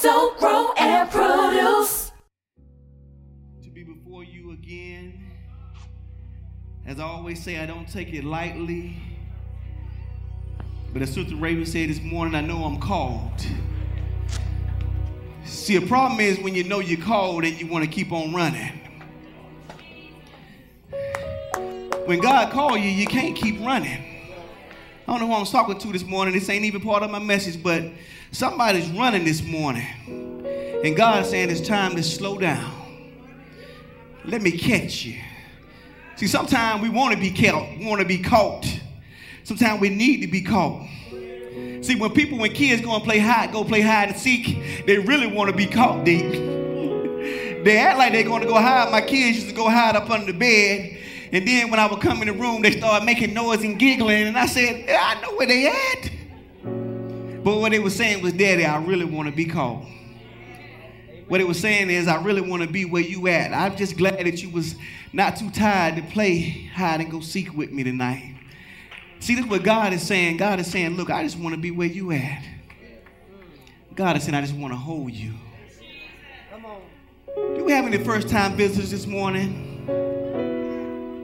[0.00, 2.10] So grow and produce.
[3.62, 5.26] To be before you again.
[6.86, 8.96] As I always say, I don't take it lightly.
[10.94, 13.44] But as Sister Raven said this morning, I know I'm called.
[15.44, 18.32] See, a problem is when you know you're called and you want to keep on
[18.32, 18.80] running.
[22.06, 24.09] When God called you, you can't keep running.
[25.10, 26.34] I don't know who I was talking to this morning.
[26.34, 27.82] This ain't even part of my message, but
[28.30, 29.84] somebody's running this morning.
[30.84, 32.72] And God's saying it's time to slow down.
[34.24, 35.20] Let me catch you.
[36.14, 38.64] See, sometimes we want to be caught, want to be caught.
[39.42, 40.86] Sometimes we need to be caught.
[41.10, 44.98] See, when people, when kids go and play hide, go play hide and seek, they
[45.00, 46.30] really want to be caught deep.
[47.64, 48.92] they act like they're going to go hide.
[48.92, 50.99] My kids used to go hide up under the bed.
[51.32, 54.26] And then when I would come in the room, they started making noise and giggling.
[54.26, 56.10] And I said, I know where they at.
[57.44, 59.84] But what they were saying was, Daddy, I really want to be caught.
[61.28, 63.52] What it was saying is, I really want to be where you at.
[63.52, 64.74] I'm just glad that you was
[65.12, 68.36] not too tired to play hide and go seek with me tonight.
[69.20, 70.38] See, this is what God is saying.
[70.38, 72.42] God is saying, look, I just want to be where you at.
[73.94, 75.32] God is saying, I just want to hold you.
[76.50, 76.80] Come on.
[77.54, 79.69] Do we have any first time visitors this morning?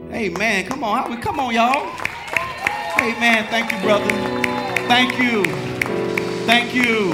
[0.08, 1.12] Man, come on.
[1.12, 1.84] how Come on, y'all.
[3.20, 4.08] Man, thank you, brother.
[4.88, 5.44] Thank you.
[6.46, 7.12] Thank you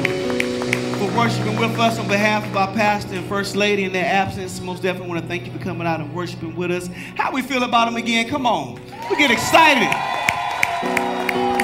[0.96, 4.60] for worshiping with us on behalf of our pastor and first lady in their absence.
[4.60, 6.88] Most definitely want to thank you for coming out and worshiping with us.
[7.16, 8.28] How we feel about them again?
[8.28, 8.80] Come on.
[9.10, 9.88] We get excited.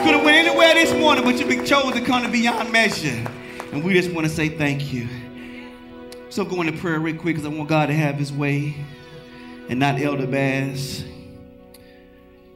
[0.03, 3.25] Could have went anywhere this morning, but you chose to come to beyond measure.
[3.73, 5.09] And we just want to say thank you.
[6.31, 8.75] So go into prayer real quick because I want God to have his way
[9.69, 11.05] and not Elder Bass.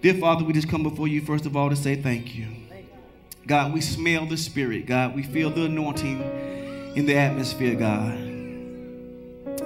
[0.02, 2.48] Dear Father, we just come before you first of all to say thank you.
[3.46, 4.84] God, we smell the Spirit.
[4.84, 6.20] God, we feel the anointing
[6.96, 8.18] in the atmosphere, God.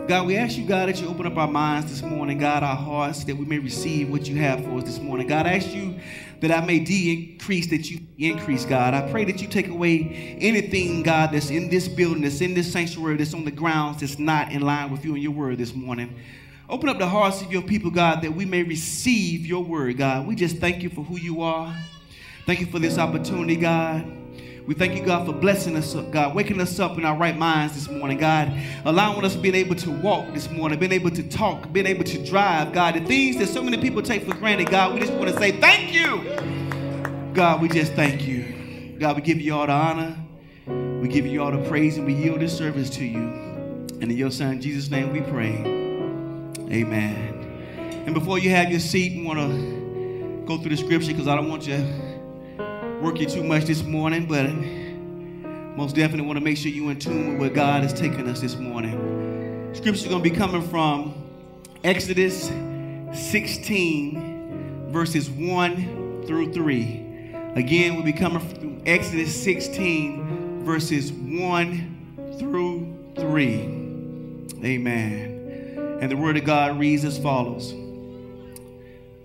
[0.07, 2.77] God, we ask you, God, that you open up our minds this morning, God, our
[2.77, 5.27] hearts, that we may receive what you have for us this morning.
[5.27, 5.99] God, I ask you
[6.41, 8.93] that I may decrease, that you increase, God.
[8.93, 12.71] I pray that you take away anything, God, that's in this building, that's in this
[12.71, 15.75] sanctuary, that's on the grounds, that's not in line with you and your word this
[15.75, 16.15] morning.
[16.69, 20.27] Open up the hearts of your people, God, that we may receive your word, God.
[20.27, 21.73] We just thank you for who you are.
[22.45, 24.05] Thank you for this opportunity, God.
[24.67, 27.75] We thank you, God, for blessing us, God, waking us up in our right minds
[27.75, 28.53] this morning, God,
[28.85, 32.27] allowing us being able to walk this morning, being able to talk, being able to
[32.27, 35.29] drive, God, the things that so many people take for granted, God, we just want
[35.29, 37.33] to say thank you.
[37.33, 38.97] God, we just thank you.
[38.99, 40.17] God, we give you all the honor.
[41.01, 43.21] We give you all the praise and we yield this service to you.
[44.01, 45.86] And in your son, Jesus' name, we pray.
[46.71, 48.03] Amen.
[48.07, 51.35] And before you have your seat, we want to go through the scripture because I
[51.37, 51.85] don't want you
[53.01, 54.51] work you too much this morning, but
[55.77, 58.41] most definitely want to make sure you're in tune with where God is taking us
[58.41, 59.75] this morning.
[59.75, 61.15] Scripture is going to be coming from
[61.85, 62.49] Exodus
[63.13, 67.35] 16, verses 1 through 3.
[67.55, 74.65] Again, we'll be coming from Exodus 16, verses 1 through 3.
[74.65, 75.36] Amen.
[76.01, 77.73] And the word of God reads as follows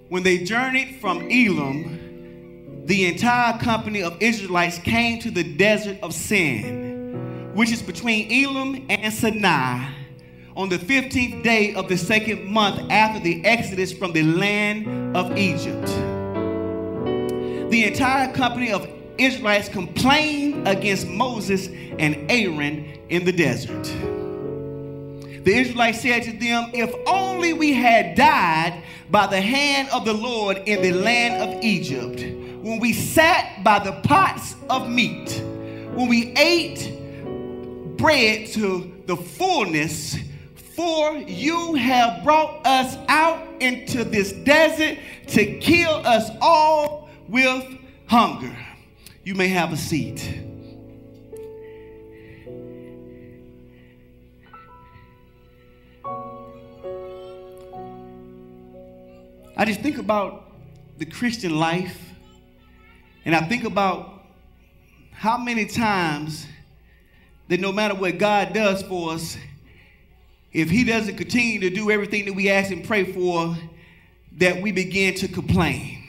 [0.09, 6.14] When they journeyed from Elim, the entire company of Israelites came to the desert of
[6.14, 9.90] Sin, which is between Elim and Sinai,
[10.56, 15.38] on the 15th day of the second month after the exodus from the land of
[15.38, 15.86] Egypt.
[17.72, 21.68] The entire company of Israelites complained against Moses
[22.00, 24.21] and Aaron in the desert.
[25.44, 30.13] The Israelites said to them, If only we had died by the hand of the
[30.13, 32.22] Lord in the land of Egypt
[32.62, 35.41] when we sat by the pots of meat,
[35.96, 40.18] when we ate bread to the fullness,
[40.75, 44.97] for you have brought us out into this desert
[45.28, 47.66] to kill us all with
[48.06, 48.56] hunger.
[49.23, 50.51] You may have a seat.
[59.56, 60.52] I just think about
[60.98, 61.98] the Christian life
[63.26, 64.24] and I think about
[65.12, 66.48] how many times
[67.48, 69.38] that no matter what God does for us,
[70.53, 73.56] if He doesn't continue to do everything that we ask and pray for,
[74.38, 76.08] that we begin to complain.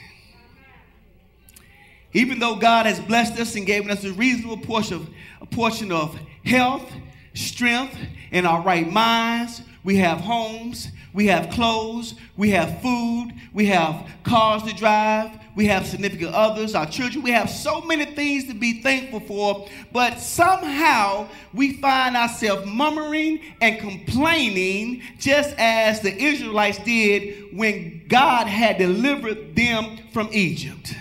[2.14, 5.08] Even though God has blessed us and given us a reasonable portion of,
[5.40, 6.90] a portion of health,
[7.34, 7.96] strength,
[8.30, 14.10] and our right minds, we have homes, we have clothes, we have food, we have
[14.24, 17.22] cars to drive, we have significant others, our children.
[17.22, 23.40] We have so many things to be thankful for, but somehow we find ourselves murmuring
[23.60, 30.94] and complaining just as the Israelites did when God had delivered them from Egypt.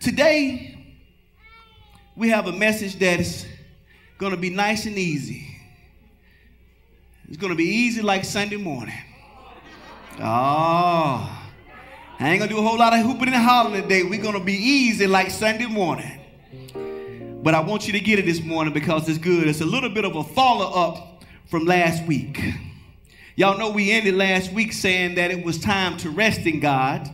[0.00, 0.96] Today,
[2.16, 3.46] we have a message that is
[4.18, 5.51] going to be nice and easy.
[7.32, 8.94] It's going to be easy like Sunday morning.
[10.20, 10.22] Oh,
[12.20, 14.02] I ain't to do a whole lot of hooping and hollering today.
[14.02, 16.20] We're to be easy like Sunday morning.
[17.42, 19.48] But I want you to get it this morning because it's good.
[19.48, 22.38] It's a little bit of a follow up from last week.
[23.36, 27.08] Y'all know we ended last week saying that it was time to rest in God.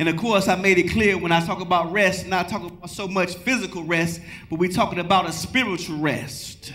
[0.00, 2.90] And of course, I made it clear when I talk about rest, not talking about
[2.90, 4.20] so much physical rest,
[4.50, 6.72] but we're talking about a spiritual rest.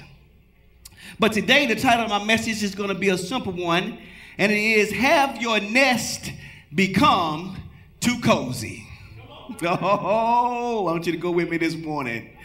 [1.18, 3.98] But today, the title of my message is going to be a simple one,
[4.38, 6.32] and it is Have Your Nest
[6.74, 7.58] Become
[8.00, 8.88] Too Cozy?
[9.62, 12.36] Oh, I want you to go with me this morning.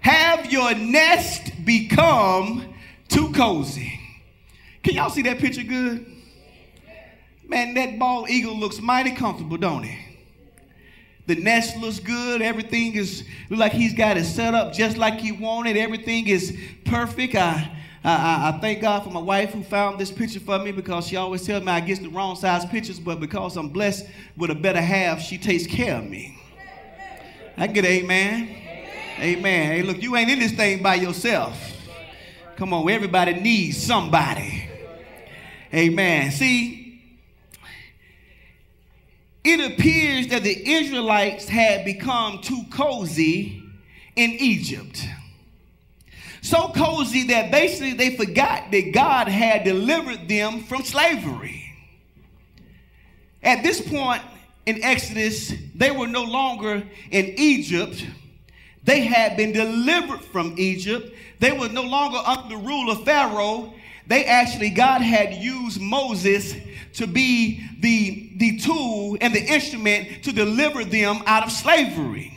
[0.00, 2.74] Have your nest become
[3.08, 4.00] too cozy?
[4.82, 6.06] Can y'all see that picture good?
[7.46, 9.98] Man, that bald eagle looks mighty comfortable, don't it?
[11.26, 12.40] The nest looks good.
[12.40, 15.76] Everything is like he's got it set up just like he wanted.
[15.76, 16.56] Everything is
[16.86, 17.34] perfect.
[17.34, 17.70] I,
[18.08, 21.16] I, I, thank God for my wife who found this picture for me because she
[21.16, 24.06] always tells me I get the wrong size pictures, but because I'm blessed
[24.36, 26.38] with a better half, she takes care of me.
[27.56, 28.48] I get amen.
[29.18, 29.72] Amen.
[29.72, 31.58] Hey, look, you ain't in this thing by yourself.
[32.56, 34.68] Come on, everybody needs somebody.
[35.74, 36.30] Amen.
[36.30, 37.02] See,
[39.44, 43.62] it appears that the Israelites had become too cozy
[44.16, 45.06] in Egypt.
[46.40, 51.64] So cozy that basically they forgot that God had delivered them from slavery.
[53.42, 54.22] At this point
[54.66, 58.04] in Exodus, they were no longer in Egypt.
[58.84, 61.14] They had been delivered from Egypt.
[61.40, 63.72] They were no longer under the rule of Pharaoh.
[64.06, 66.54] They actually, God had used Moses
[66.94, 72.34] to be the, the tool and the instrument to deliver them out of slavery.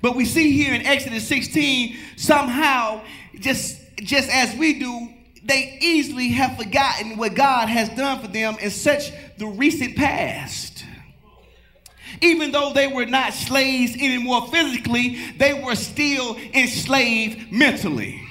[0.00, 3.02] But we see here in Exodus 16, somehow,
[3.40, 5.08] just, just as we do,
[5.44, 10.84] they easily have forgotten what God has done for them in such the recent past.
[12.20, 18.22] Even though they were not slaves anymore physically, they were still enslaved mentally.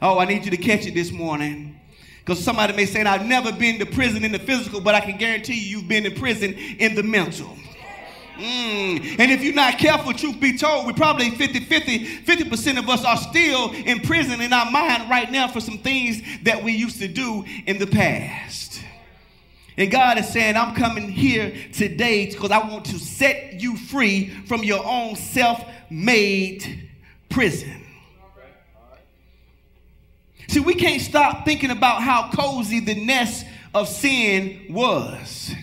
[0.00, 1.78] Oh, I need you to catch it this morning.
[2.20, 5.18] Because somebody may say, I've never been to prison in the physical, but I can
[5.18, 7.56] guarantee you, you've been in prison in the mental.
[8.40, 9.18] Mm.
[9.18, 13.04] And if you're not careful, truth be told, we probably 50 50, 50% of us
[13.04, 16.98] are still in prison in our mind right now for some things that we used
[17.00, 18.82] to do in the past.
[19.76, 24.28] And God is saying, I'm coming here today because I want to set you free
[24.46, 26.88] from your own self made
[27.28, 27.86] prison.
[30.48, 35.54] See, we can't stop thinking about how cozy the nest of sin was.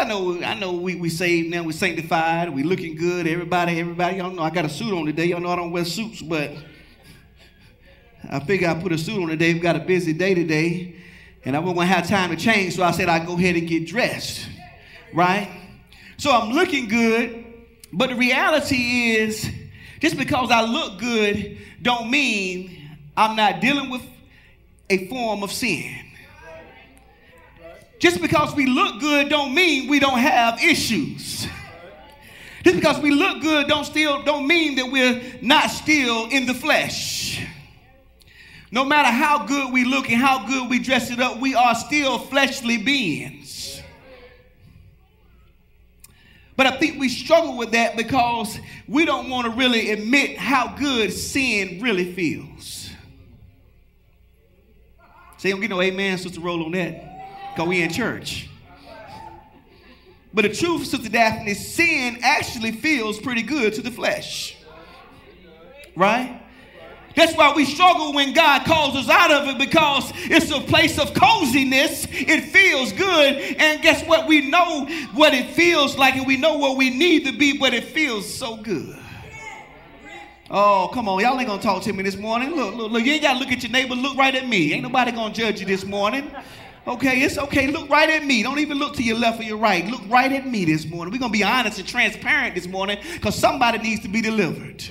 [0.00, 4.16] I know, I know we, we saved now, we sanctified, we looking good, everybody, everybody,
[4.16, 5.26] y'all know I got a suit on today.
[5.26, 6.52] Y'all know I don't wear suits, but
[8.30, 9.52] I figure I put a suit on today.
[9.52, 10.96] We've got a busy day today,
[11.44, 13.68] and I wasn't gonna have time to change, so I said I'd go ahead and
[13.68, 14.48] get dressed.
[15.12, 15.50] Right?
[16.16, 17.44] So I'm looking good,
[17.92, 19.52] but the reality is
[20.00, 22.88] just because I look good don't mean
[23.18, 24.02] I'm not dealing with
[24.88, 25.94] a form of sin.
[28.00, 31.46] Just because we look good don't mean we don't have issues.
[32.64, 36.54] Just because we look good don't still don't mean that we're not still in the
[36.54, 37.46] flesh.
[38.72, 41.74] No matter how good we look and how good we dress it up, we are
[41.74, 43.82] still fleshly beings.
[46.56, 50.74] But I think we struggle with that because we don't want to really admit how
[50.76, 52.88] good sin really feels.
[55.36, 57.09] Say, don't get no amen, Sister Roll, on that.
[57.50, 58.48] Because we in church.
[60.32, 64.56] But the truth, Sister Daphne, sin actually feels pretty good to the flesh.
[65.96, 66.40] Right?
[67.16, 70.98] That's why we struggle when God calls us out of it because it's a place
[70.98, 72.06] of coziness.
[72.08, 73.56] It feels good.
[73.58, 74.28] And guess what?
[74.28, 77.74] We know what it feels like and we know what we need to be, but
[77.74, 78.96] it feels so good.
[80.52, 81.20] Oh, come on.
[81.20, 82.54] Y'all ain't gonna talk to me this morning.
[82.54, 83.04] Look, look, look.
[83.04, 83.94] You ain't gotta look at your neighbor.
[83.94, 84.72] Look right at me.
[84.72, 86.30] Ain't nobody gonna judge you this morning.
[86.86, 87.66] Okay, it's okay.
[87.66, 88.42] Look right at me.
[88.42, 89.86] Don't even look to your left or your right.
[89.86, 91.12] Look right at me this morning.
[91.12, 94.82] We're gonna be honest and transparent this morning because somebody needs to be delivered.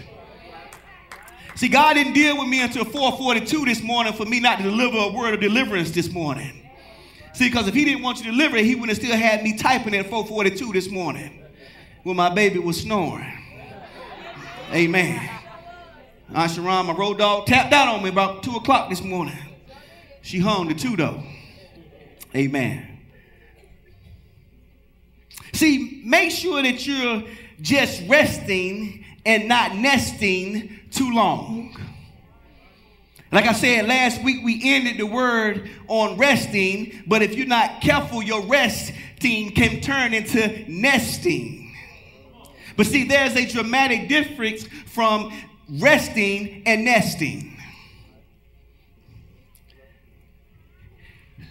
[1.55, 4.97] See, God didn't deal with me until 442 this morning for me not to deliver
[4.97, 6.53] a word of deliverance this morning.
[7.33, 9.43] See, because if he didn't want you to deliver it, he would have still had
[9.43, 11.43] me typing at 442 this morning
[12.03, 13.33] when my baby was snoring.
[14.71, 15.29] Amen.
[16.33, 19.37] Aunt Sharon, my road dog, tapped out on me about 2 o'clock this morning.
[20.21, 21.23] She hung the two, though.
[22.35, 22.99] Amen.
[25.53, 27.23] See, make sure that you're
[27.61, 31.75] just resting and not nesting too long.
[33.31, 37.81] Like I said last week, we ended the word on resting, but if you're not
[37.81, 41.75] careful, your resting can turn into nesting.
[42.75, 45.31] But see, there's a dramatic difference from
[45.69, 47.58] resting and nesting.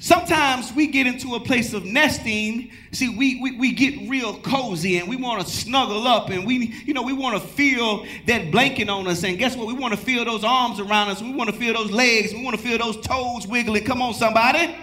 [0.01, 2.71] Sometimes we get into a place of nesting.
[2.93, 6.73] See, we, we, we get real cozy and we want to snuggle up and we,
[6.85, 9.25] you know, we want to feel that blanket on us.
[9.25, 9.67] And guess what?
[9.67, 11.21] We want to feel those arms around us.
[11.21, 12.33] We want to feel those legs.
[12.33, 13.85] We want to feel those toes wiggling.
[13.85, 14.77] Come on, somebody.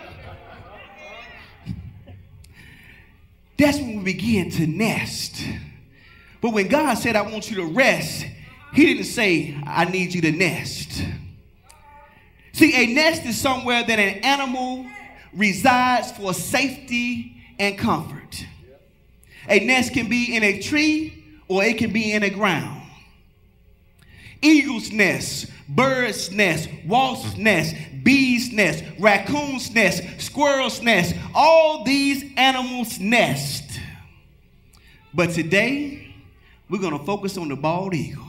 [3.57, 5.41] That's when we begin to nest.
[6.41, 8.25] But when God said, I want you to rest,
[8.73, 11.05] He didn't say, I need you to nest.
[12.51, 14.85] See, a nest is somewhere that an animal
[15.35, 18.45] resides for safety and comfort.
[19.47, 22.81] A nest can be in a tree or it can be in the ground.
[24.41, 32.99] Eagle's nest, bird's nest, wasp's nest, bee's nest, raccoon's nest, squirrel's nest, all these animals
[32.99, 33.79] nest.
[35.13, 36.13] But today,
[36.69, 38.24] we're going to focus on the bald eagle.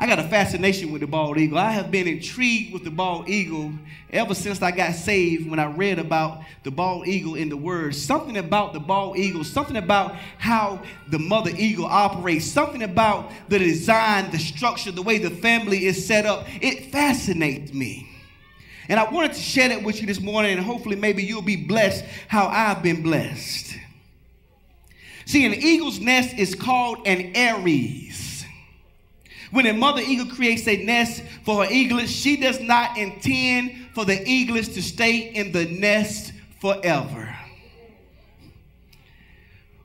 [0.00, 1.58] I got a fascination with the bald eagle.
[1.58, 3.72] I have been intrigued with the bald eagle
[4.10, 7.96] ever since I got saved when I read about the bald eagle in the Word.
[7.96, 13.58] Something about the bald eagle, something about how the mother eagle operates, something about the
[13.58, 16.46] design, the structure, the way the family is set up.
[16.62, 18.08] It fascinates me.
[18.88, 21.56] And I wanted to share that with you this morning, and hopefully, maybe you'll be
[21.56, 23.76] blessed how I've been blessed.
[25.26, 28.12] See, an eagle's nest is called an aerie.
[29.50, 34.04] When a mother eagle creates a nest for her eaglets, she does not intend for
[34.04, 37.34] the eaglets to stay in the nest forever.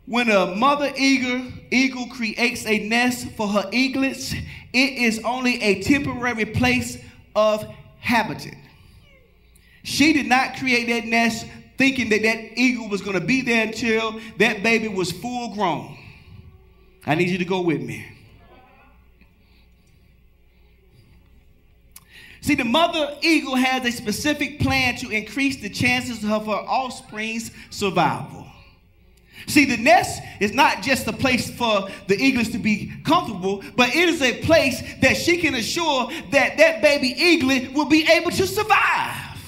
[0.06, 4.34] When a mother eagle, eagle creates a nest for her eaglets,
[4.74, 6.98] it is only a temporary place
[7.36, 7.66] of
[8.00, 8.58] habitat.
[9.84, 11.46] She did not create that nest
[11.78, 15.98] thinking that that eagle was going to be there until that baby was full grown.
[17.06, 18.06] I need you to go with me.
[22.44, 27.52] See, the mother eagle has a specific plan to increase the chances of her offspring's
[27.70, 28.46] survival.
[29.48, 33.96] See, the nest is not just a place for the eaglets to be comfortable, but
[33.96, 38.32] it is a place that she can assure that that baby eaglet will be able
[38.32, 39.40] to survive.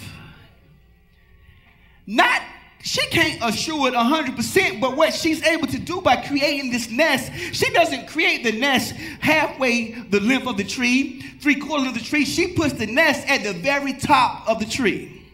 [2.08, 2.42] Not
[2.86, 7.32] she can't assure it 100%, but what she's able to do by creating this nest,
[7.52, 12.00] she doesn't create the nest halfway the length of the tree, three quarters of the
[12.00, 12.24] tree.
[12.26, 15.26] She puts the nest at the very top of the tree.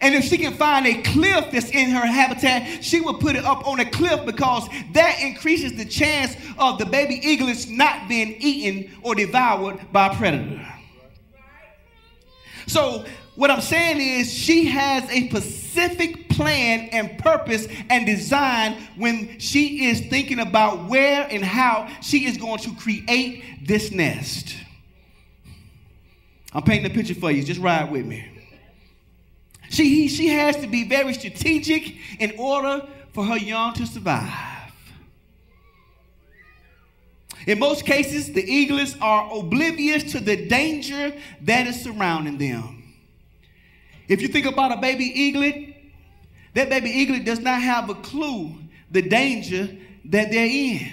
[0.00, 3.44] And if she can find a cliff that's in her habitat, she will put it
[3.44, 8.36] up on a cliff because that increases the chance of the baby eaglets not being
[8.38, 10.64] eaten or devoured by a predator.
[12.68, 13.04] So
[13.38, 19.86] what I'm saying is, she has a specific plan and purpose and design when she
[19.86, 24.56] is thinking about where and how she is going to create this nest.
[26.52, 27.44] I'm painting a picture for you.
[27.44, 28.26] Just ride with me.
[29.70, 34.72] She, she has to be very strategic in order for her young to survive.
[37.46, 42.77] In most cases, the eaglets are oblivious to the danger that is surrounding them.
[44.08, 45.76] If you think about a baby eaglet,
[46.54, 48.52] that baby eaglet does not have a clue
[48.90, 49.68] the danger
[50.06, 50.90] that they're in.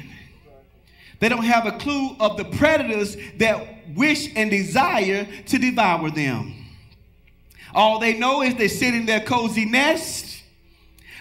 [1.19, 6.53] They don't have a clue of the predators that wish and desire to devour them.
[7.73, 10.43] All they know is they sit in their cozy nest.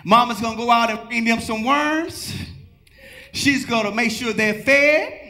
[0.05, 2.35] Mama's gonna go out and bring them some worms.
[3.33, 5.24] She's gonna make sure they're fed.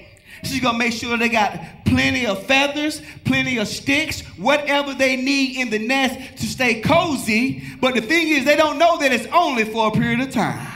[0.44, 5.56] She's gonna make sure they got plenty of feathers, plenty of sticks, whatever they need
[5.58, 7.62] in the nest to stay cozy.
[7.80, 10.66] But the thing is, they don't know that it's only for a period of time.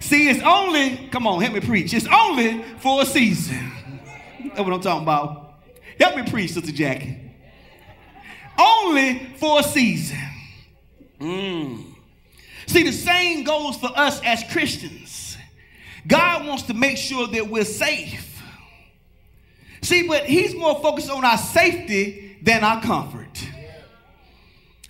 [0.00, 1.92] See, it's only, come on, help me preach.
[1.92, 3.72] It's only for a season.
[4.44, 5.60] That's what I'm talking about.
[6.00, 7.16] Help me preach, Sister Jackie.
[8.58, 10.18] Only for a season.
[11.20, 11.84] Mm.
[12.66, 15.07] See, the same goes for us as Christians.
[16.06, 18.42] God wants to make sure that we're safe.
[19.82, 23.46] See, but he's more focused on our safety than our comfort.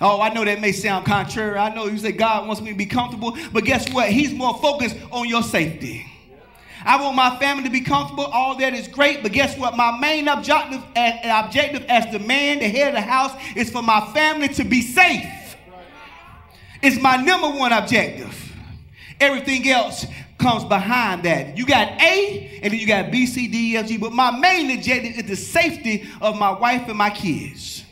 [0.01, 1.59] Oh, I know that may sound contrary.
[1.59, 4.11] I know you say God wants me to be comfortable, but guess what?
[4.11, 6.07] He's more focused on your safety.
[6.85, 8.25] I want my family to be comfortable.
[8.25, 9.77] All that is great, but guess what?
[9.77, 13.83] My main objective, eh, objective as the man, the head of the house, is for
[13.83, 15.57] my family to be safe.
[16.81, 18.53] It's my number one objective.
[19.21, 20.07] Everything else
[20.39, 21.59] comes behind that.
[21.59, 23.99] You got A, and then you got B, C, D, E, F, G.
[23.99, 27.85] But my main objective is the safety of my wife and my kids.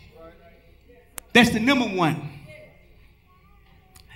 [1.33, 2.31] That's the number one.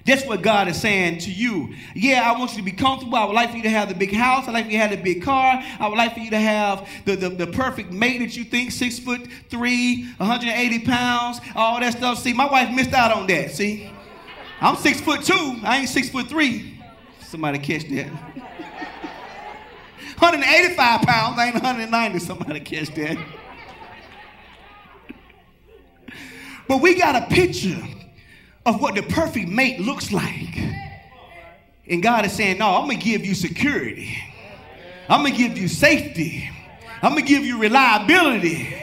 [0.06, 1.74] That's what God is saying to you.
[1.94, 3.16] Yeah, I want you to be comfortable.
[3.16, 4.48] I would like for you to have the big house.
[4.48, 5.62] I'd like for you to have the big car.
[5.78, 8.72] I would like for you to have the, the, the perfect mate that you think,
[8.72, 9.20] six foot
[9.50, 12.18] three, 180 pounds, all that stuff.
[12.18, 13.50] See, my wife missed out on that.
[13.52, 13.90] See,
[14.60, 15.56] I'm six foot two.
[15.62, 16.79] I ain't six foot three.
[17.30, 18.08] Somebody catch that.
[20.18, 22.18] 185 pounds, ain't 190.
[22.18, 23.16] Somebody catch that.
[26.66, 27.80] But we got a picture
[28.66, 30.56] of what the perfect mate looks like.
[31.88, 34.16] And God is saying, No, I'm gonna give you security,
[35.08, 36.50] I'm gonna give you safety,
[37.00, 38.74] I'm gonna give you reliability.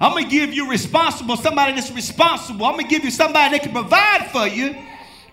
[0.00, 2.66] I'm gonna give you responsible, somebody that's responsible.
[2.66, 4.76] I'm gonna give you somebody that can provide for you,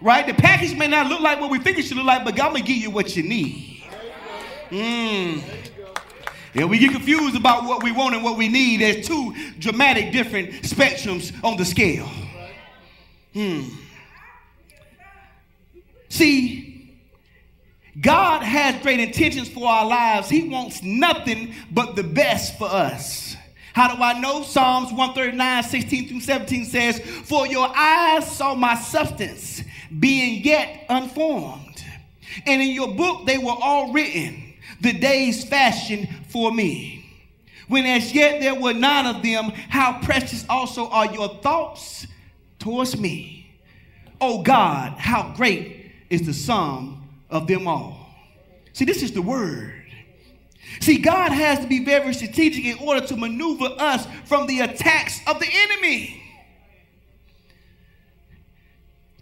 [0.03, 0.27] right?
[0.27, 2.53] The package may not look like what we think it should look like, but I'm
[2.53, 3.83] gonna give you what you need.
[4.69, 5.41] Mm.
[6.55, 8.81] And we get confused about what we want and what we need.
[8.81, 12.07] There's two dramatic different spectrums on the scale.
[13.33, 13.69] Hmm.
[16.09, 16.99] See,
[17.99, 20.29] God has great intentions for our lives.
[20.29, 23.35] He wants nothing but the best for us.
[23.73, 24.43] How do I know?
[24.43, 29.62] Psalms 139, 16 through 17 says, For your eyes saw my substance,
[29.99, 31.83] being yet unformed.
[32.45, 37.05] And in your book they were all written the days fashioned for me.
[37.67, 42.05] When as yet there were none of them, how precious also are your thoughts
[42.59, 43.51] towards me.
[44.19, 47.97] Oh God, how great is the sum of them all.
[48.73, 49.73] See, this is the word.
[50.81, 55.19] See, God has to be very strategic in order to maneuver us from the attacks
[55.27, 56.22] of the enemy.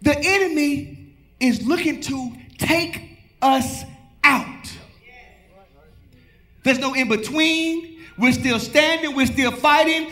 [0.02, 3.84] The enemy is looking to take us
[4.22, 4.72] out.
[6.64, 8.00] There's no in between.
[8.18, 10.10] We're still standing, we're still fighting.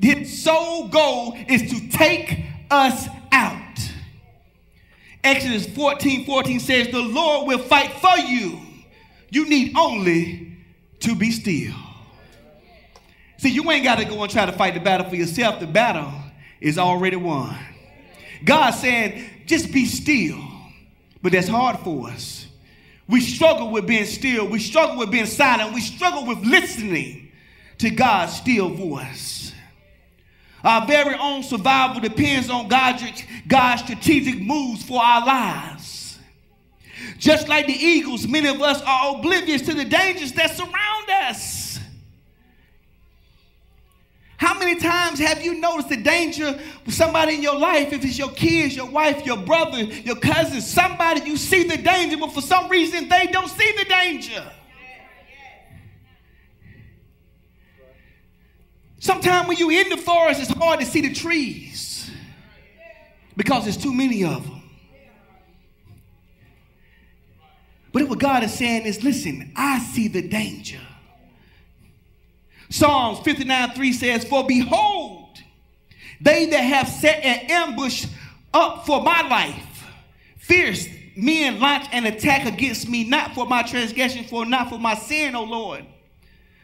[0.00, 3.56] His sole goal is to take us out.
[5.22, 8.60] Exodus 14 14 says, The Lord will fight for you.
[9.30, 10.58] You need only
[11.00, 11.74] to be still.
[13.38, 15.60] See, you ain't got to go and try to fight the battle for yourself.
[15.60, 16.12] The battle
[16.60, 17.56] is already won.
[18.44, 20.38] God saying, just be still.
[21.22, 22.46] But that's hard for us.
[23.08, 24.46] We struggle with being still.
[24.46, 25.74] We struggle with being silent.
[25.74, 27.32] We struggle with listening
[27.78, 29.52] to God's still voice.
[30.62, 33.02] Our very own survival depends on God's,
[33.48, 36.18] God's strategic moves for our lives.
[37.18, 41.59] Just like the eagles, many of us are oblivious to the dangers that surround us.
[44.40, 47.92] How many times have you noticed the danger with somebody in your life?
[47.92, 52.16] If it's your kids, your wife, your brother, your cousin, somebody, you see the danger,
[52.16, 54.50] but for some reason they don't see the danger.
[58.98, 62.10] Sometimes when you're in the forest, it's hard to see the trees
[63.36, 64.62] because there's too many of them.
[67.92, 70.80] But what God is saying is listen, I see the danger.
[72.70, 75.38] Psalms 59 3 says, For behold,
[76.20, 78.06] they that have set an ambush
[78.54, 79.84] up for my life,
[80.38, 84.94] fierce men launch an attack against me, not for my transgression, for not for my
[84.94, 85.84] sin, O Lord.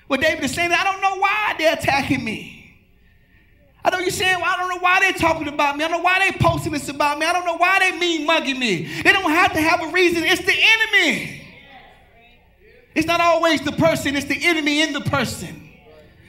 [0.08, 2.56] Well, David is saying, I don't know why they're attacking me.
[3.84, 5.84] I know you're saying, well, I don't know why they're talking about me.
[5.84, 7.26] I don't know why they're posting this about me.
[7.26, 9.02] I don't know why they mean mugging me.
[9.02, 10.24] They don't have to have a reason.
[10.24, 11.42] It's the enemy.
[12.94, 15.65] It's not always the person, it's the enemy in the person.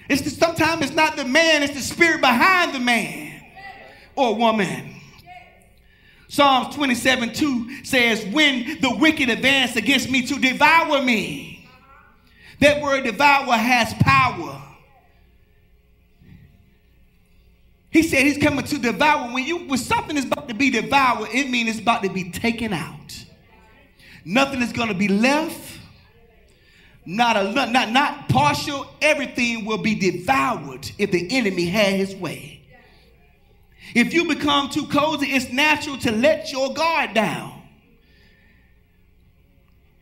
[0.10, 3.42] It's the, sometimes it's not the man, it's the spirit behind the man
[4.16, 4.96] or woman.
[6.30, 11.70] Psalms 27 2 says, When the wicked advance against me to devour me,
[12.60, 14.62] that word devour has power.
[17.90, 19.34] He said he's coming to devour.
[19.34, 22.32] When you when something is about to be devoured, it means it's about to be
[22.32, 23.26] taken out.
[24.26, 25.77] Nothing is going to be left
[27.08, 32.62] not a not not partial everything will be devoured if the enemy had his way
[33.96, 37.54] if you become too cozy it's natural to let your guard down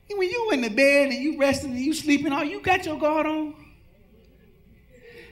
[0.10, 2.98] when you in the bed and you resting and you sleeping all you got your
[2.98, 3.54] guard on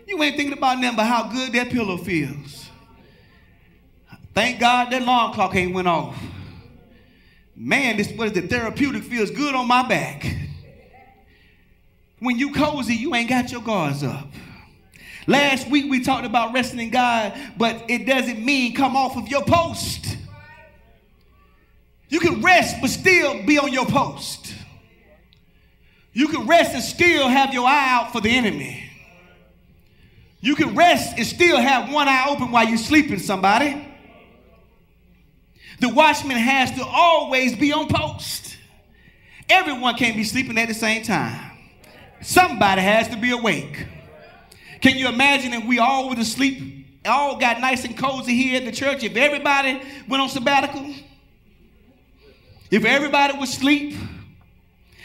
[0.08, 2.70] You ain't thinking about nothing but how good that pillow feels.
[4.34, 6.22] Thank God that alarm clock ain't went off.
[7.56, 10.26] Man, this what is the therapeutic feels good on my back.
[12.24, 14.30] When you cozy, you ain't got your guards up.
[15.28, 19.28] Last week we talked about resting in God, but it doesn't mean come off of
[19.28, 20.18] your post.
[22.08, 24.56] You can rest but still be on your post.
[26.14, 28.90] You can rest and still have your eye out for the enemy.
[30.40, 33.86] You can rest and still have one eye open while you're sleeping, somebody.
[35.82, 38.56] The watchman has to always be on post.
[39.50, 41.53] Everyone can't be sleeping at the same time.
[42.24, 43.88] Somebody has to be awake.
[44.82, 48.66] Can you imagine if we all were asleep, all got nice and cozy here at
[48.66, 50.94] the church, if everybody went on sabbatical?
[52.72, 53.96] If everybody would sleep?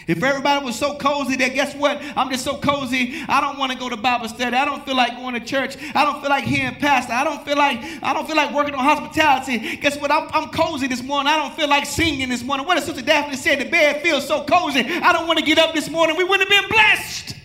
[0.09, 2.01] If everybody was so cozy that guess what?
[2.16, 3.23] I'm just so cozy.
[3.29, 4.57] I don't want to go to Bible study.
[4.57, 5.77] I don't feel like going to church.
[5.94, 7.12] I don't feel like hearing pastor.
[7.12, 9.77] I don't feel like I don't feel like working on hospitality.
[9.77, 10.11] Guess what?
[10.11, 11.31] I'm, I'm cozy this morning.
[11.31, 12.66] I don't feel like singing this morning.
[12.66, 14.81] What if Sister Daphne said the bed feels so cozy?
[14.81, 16.16] I don't want to get up this morning.
[16.16, 17.37] We wouldn't have been blessed.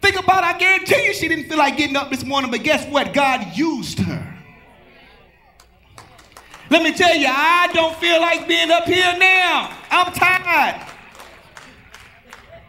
[0.00, 0.54] Think about it.
[0.54, 3.12] I guarantee you she didn't feel like getting up this morning, but guess what?
[3.12, 4.39] God used her.
[6.70, 9.76] Let me tell you, I don't feel like being up here now.
[9.90, 10.86] I'm tired.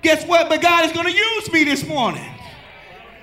[0.01, 0.49] Guess what?
[0.49, 2.27] But God is going to use me this morning.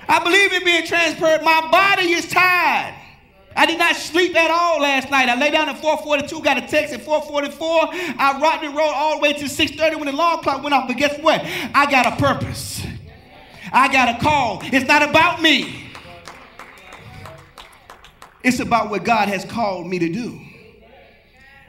[0.09, 1.43] I believe in being transparent.
[1.43, 2.95] My body is tired.
[3.57, 5.29] I did not sleep at all last night.
[5.29, 7.89] I lay down at 4:42, got a text at 4:44.
[8.17, 10.87] I rocked and rolled all the way to 6:30 when the alarm clock went off.
[10.87, 11.43] But guess what?
[11.75, 12.87] I got a purpose.
[13.73, 14.61] I got a call.
[14.63, 15.91] It's not about me.
[18.45, 20.41] It's about what God has called me to do.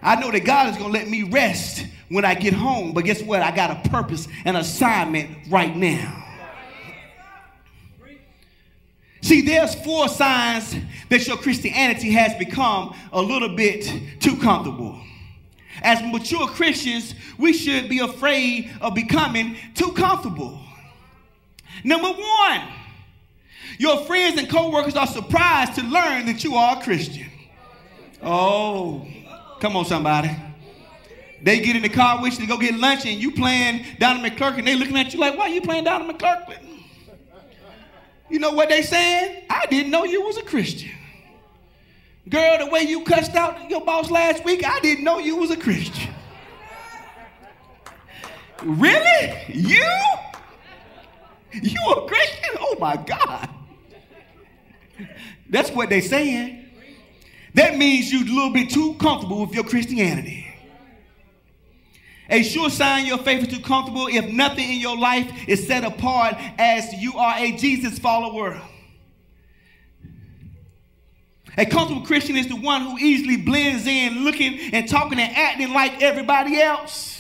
[0.01, 3.05] I know that God is going to let me rest when I get home, but
[3.05, 3.41] guess what?
[3.41, 6.25] I got a purpose, and assignment right now.
[9.21, 10.75] See, there's four signs
[11.09, 14.99] that your Christianity has become a little bit too comfortable.
[15.81, 20.59] As mature Christians, we should be afraid of becoming too comfortable.
[21.83, 22.61] Number one,
[23.77, 27.27] your friends and coworkers are surprised to learn that you are a Christian.
[28.21, 29.07] Oh,
[29.59, 30.29] Come on, somebody.
[31.41, 34.65] They get in the car you to go get lunch, and you playing Donnie McClurkin.
[34.65, 36.57] They looking at you like, why are you playing Donnie McClurkin?
[38.29, 39.43] You know what they saying?
[39.49, 40.91] I didn't know you was a Christian.
[42.27, 45.49] Girl, the way you cussed out your boss last week, I didn't know you was
[45.49, 46.13] a Christian.
[48.61, 49.43] Really?
[49.47, 49.89] You?
[51.51, 52.57] You a Christian?
[52.59, 53.49] Oh my God.
[55.49, 56.58] That's what they saying.
[57.53, 60.45] That means you're a little bit too comfortable with your Christianity.
[62.29, 65.83] A sure sign your faith is too comfortable if nothing in your life is set
[65.83, 68.61] apart as you are a Jesus follower.
[71.57, 75.73] A comfortable Christian is the one who easily blends in, looking and talking and acting
[75.73, 77.18] like everybody else.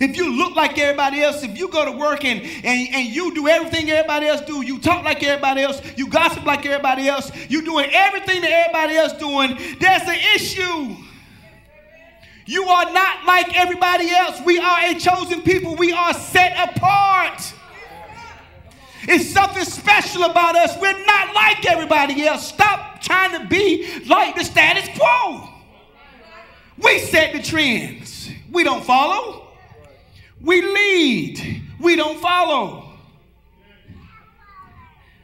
[0.00, 3.34] If you look like everybody else, if you go to work and, and, and you
[3.34, 7.30] do everything everybody else do, you talk like everybody else, you gossip like everybody else,
[7.48, 10.96] you're doing everything that everybody else doing, there's an issue.
[12.46, 14.40] You are not like everybody else.
[14.44, 15.74] We are a chosen people.
[15.74, 17.54] We are set apart.
[19.08, 20.76] It's something special about us.
[20.80, 22.46] We're not like everybody else.
[22.46, 25.48] Stop trying to be like the status quo.
[26.78, 28.30] We set the trends.
[28.50, 29.45] We don't follow.
[30.40, 32.84] We lead, we don't follow.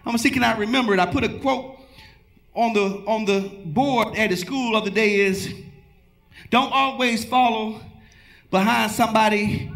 [0.04, 1.00] I'm gonna see, can I remember it?
[1.00, 1.78] I put a quote
[2.54, 5.54] on the on the board at the school the day is
[6.50, 7.80] don't always follow
[8.50, 9.70] behind somebody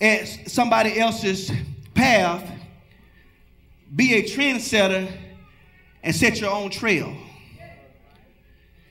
[0.00, 1.50] at somebody else's
[1.94, 2.48] path.
[3.94, 5.12] Be a trendsetter
[6.02, 7.14] and set your own trail.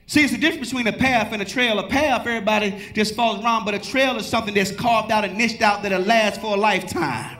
[0.10, 1.78] See, it's the difference between a path and a trail.
[1.78, 5.38] A path, everybody just falls around, but a trail is something that's carved out and
[5.38, 7.38] niched out that'll last for a lifetime.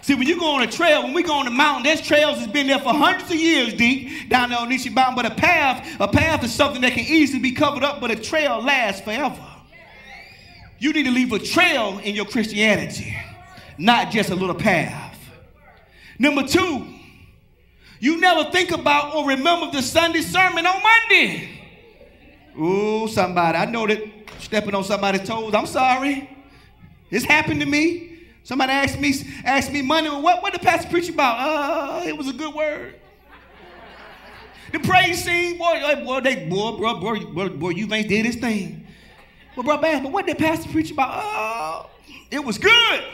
[0.00, 2.38] See, when you go on a trail, when we go on the mountain, there's trails
[2.38, 5.16] that's been there for hundreds of years deep down there on Nishi Mountain.
[5.16, 8.16] But a path, a path is something that can easily be covered up, but a
[8.16, 9.44] trail lasts forever.
[10.78, 13.12] You need to leave a trail in your Christianity,
[13.76, 15.18] not just a little path.
[16.16, 16.86] Number two,
[17.98, 21.55] you never think about or remember the Sunday sermon on Monday.
[22.58, 23.58] Ooh, somebody.
[23.58, 24.02] I know that
[24.38, 25.54] stepping on somebody's toes.
[25.54, 26.30] I'm sorry.
[27.10, 28.20] It's happened to me.
[28.42, 29.12] Somebody asked me,
[29.44, 31.36] asked me Monday, what, what the pastor preach about?
[31.38, 32.94] Uh, it was a good word.
[34.72, 38.86] The praise scene, boy, boy, they, boy, bro, boy, boy, you ain't did this thing.
[39.56, 41.10] Well, bro, man, but what did pastor preach about?
[41.14, 41.90] Oh,
[42.30, 43.04] it was good.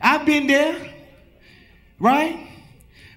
[0.00, 0.94] I've been there,
[1.98, 2.49] right?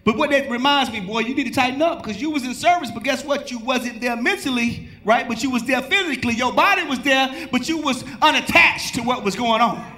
[0.06, 2.54] But what that reminds me, boy, you need to tighten up because you was in
[2.54, 3.52] service, but guess what?
[3.52, 5.28] You wasn't there mentally, right?
[5.28, 6.34] But you was there physically.
[6.34, 9.94] Your body was there, but you was unattached to what was going on.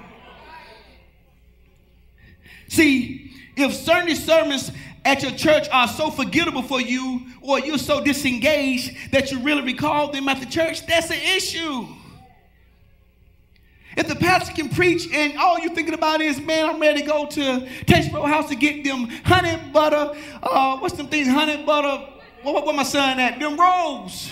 [2.68, 4.70] See, if certain sermons
[5.04, 9.62] at your church are so forgettable for you, or you're so disengaged that you really
[9.62, 11.86] recall them at the church, that's an issue.
[13.96, 17.06] If the pastor can preach and all you're thinking about is, man, I'm ready to
[17.06, 22.06] go to Texas House to get them honey butter, uh, what's them things, honey butter,
[22.42, 23.40] what, what, my son at?
[23.40, 24.30] Them rolls.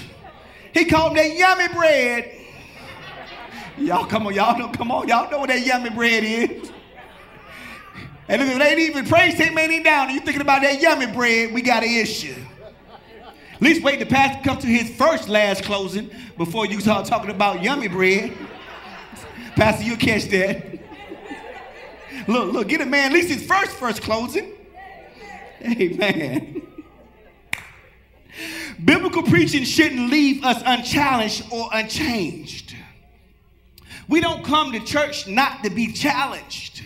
[0.75, 2.31] He called them that yummy bread.
[3.79, 6.71] Y'all come on, y'all know, come on, y'all know what that yummy bread is.
[8.29, 10.81] And if it ain't even praise him, ain't even down, and you thinking about that
[10.81, 12.37] yummy bread, we got an issue.
[13.55, 17.31] At least wait the pastor come to his first last closing before you start talking
[17.31, 18.33] about yummy bread.
[19.57, 20.81] Pastor, you'll catch that.
[22.29, 24.53] look, look, get a man at least his first first closing.
[25.65, 26.63] Amen.
[28.85, 32.75] Biblical preaching shouldn't leave us unchallenged or unchanged.
[34.09, 36.83] We don't come to church not to be challenged.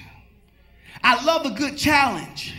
[1.02, 2.54] I love a good challenge.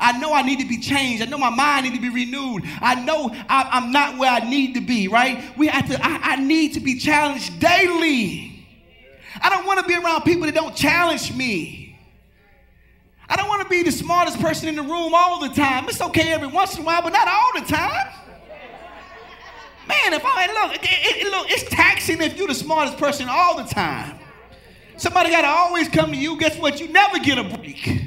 [0.00, 1.22] I know I need to be changed.
[1.22, 2.64] I know my mind need to be renewed.
[2.80, 5.56] I know I, am not where I need to be, right?
[5.56, 8.53] We have to, I, I need to be challenged daily.
[9.42, 11.98] I don't want to be around people that don't challenge me.
[13.28, 15.88] I don't want to be the smartest person in the room all the time.
[15.88, 18.12] It's okay every once in a while, but not all the time.
[19.88, 23.56] Man, if I look, it, it, look, it's taxing if you're the smartest person all
[23.56, 24.18] the time.
[24.96, 26.38] Somebody got to always come to you.
[26.38, 26.80] Guess what?
[26.80, 28.02] You never get a break.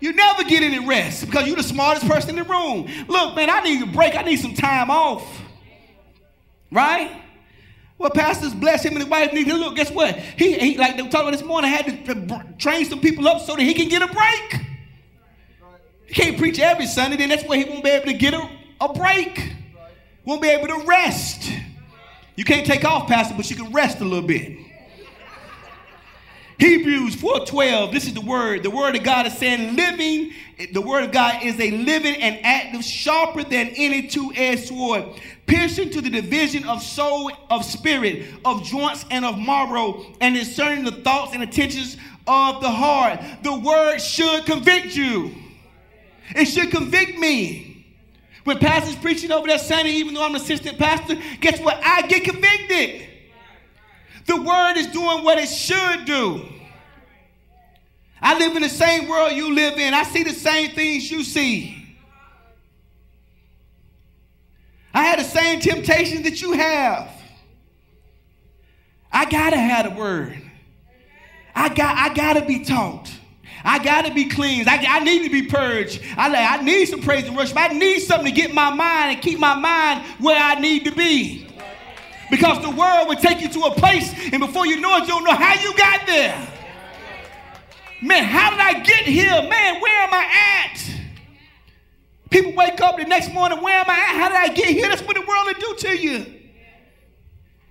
[0.00, 2.88] You never get any rest because you're the smartest person in the room.
[3.06, 4.16] Look, man, I need a break.
[4.16, 5.22] I need some time off.
[6.70, 7.22] Right?
[8.00, 9.76] Well, pastors bless him and his wife need look.
[9.76, 10.16] Guess what?
[10.16, 13.54] He, he like they talked about this morning, had to train some people up so
[13.54, 14.66] that he can get a break.
[16.06, 18.50] He can't preach every Sunday, then that's why he won't be able to get a,
[18.80, 19.52] a break.
[20.24, 21.52] Won't be able to rest.
[22.36, 24.56] You can't take off, Pastor, but you can rest a little bit.
[26.60, 28.62] Hebrews 4:12, this is the word.
[28.62, 30.34] The word of God is saying living,
[30.72, 35.04] the word of God is a living and active, sharper than any two-edged sword,
[35.46, 40.84] piercing to the division of soul, of spirit, of joints, and of marrow, and discerning
[40.84, 41.96] the thoughts and intentions
[42.26, 43.20] of the heart.
[43.42, 45.34] The word should convict you.
[46.36, 47.86] It should convict me.
[48.44, 51.80] When pastor's preaching over that Sunday, even though I'm an assistant pastor, guess what?
[51.82, 53.06] I get convicted.
[54.30, 56.46] The word is doing what it should do.
[58.22, 59.92] I live in the same world you live in.
[59.92, 61.98] I see the same things you see.
[64.94, 67.10] I had the same temptations that you have.
[69.10, 70.40] I gotta have the word.
[71.52, 73.10] I got I gotta be taught.
[73.64, 74.68] I gotta be cleansed.
[74.68, 76.02] I, I need to be purged.
[76.16, 77.56] I, I need some praise and worship.
[77.56, 80.92] I need something to get my mind and keep my mind where I need to
[80.92, 81.49] be.
[82.30, 85.08] Because the world will take you to a place, and before you know it, you
[85.08, 86.48] don't know how you got there.
[88.02, 89.30] Man, how did I get here?
[89.30, 90.26] Man, where am I
[90.64, 90.90] at?
[92.30, 94.14] People wake up the next morning, where am I at?
[94.14, 94.88] How did I get here?
[94.88, 96.26] That's what the world will do to you.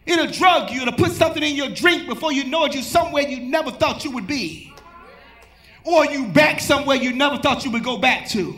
[0.05, 3.23] It'll drug you, it'll put something in your drink before you know it, you're somewhere
[3.23, 4.73] you never thought you would be.
[5.85, 8.55] Or you back somewhere you never thought you would go back to.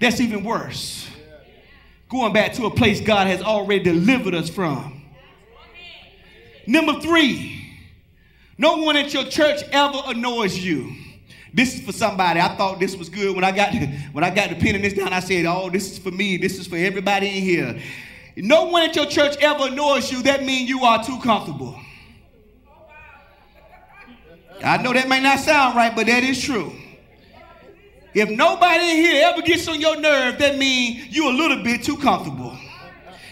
[0.00, 1.07] That's even worse.
[2.08, 5.02] Going back to a place God has already delivered us from.
[6.66, 7.54] Number three,
[8.56, 10.94] no one at your church ever annoys you.
[11.52, 12.40] This is for somebody.
[12.40, 13.74] I thought this was good when I got
[14.12, 15.12] when I got to pinning this down.
[15.12, 16.36] I said, "Oh, this is for me.
[16.36, 17.82] This is for everybody in here."
[18.36, 20.22] No one at your church ever annoys you.
[20.22, 21.78] That means you are too comfortable.
[24.62, 26.72] I know that may not sound right, but that is true.
[28.14, 31.96] If nobody here ever gets on your nerve, that means you're a little bit too
[31.96, 32.56] comfortable.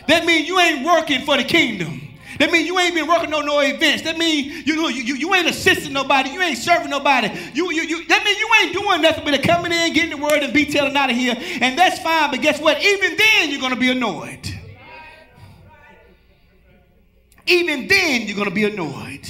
[0.07, 2.03] That means you ain't working for the kingdom.
[2.39, 4.03] That means you ain't been working on no events.
[4.03, 6.31] That means you, you, you ain't assisting nobody.
[6.31, 7.29] You ain't serving nobody.
[7.55, 10.43] You, you, you, that means you ain't doing nothing but coming in, getting the word,
[10.43, 11.35] and be telling out of here.
[11.61, 12.31] And that's fine.
[12.31, 12.83] But guess what?
[12.83, 14.53] Even then, you're going to be annoyed.
[17.47, 19.27] Even then, you're going to be annoyed.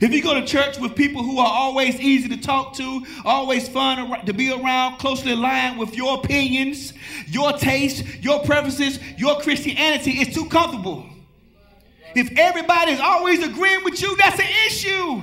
[0.00, 3.68] If you go to church with people who are always easy to talk to, always
[3.68, 6.92] fun to be around, closely aligned with your opinions,
[7.26, 11.06] your tastes, your preferences, your Christianity, it's too comfortable.
[12.14, 15.22] If everybody's always agreeing with you, that's an issue.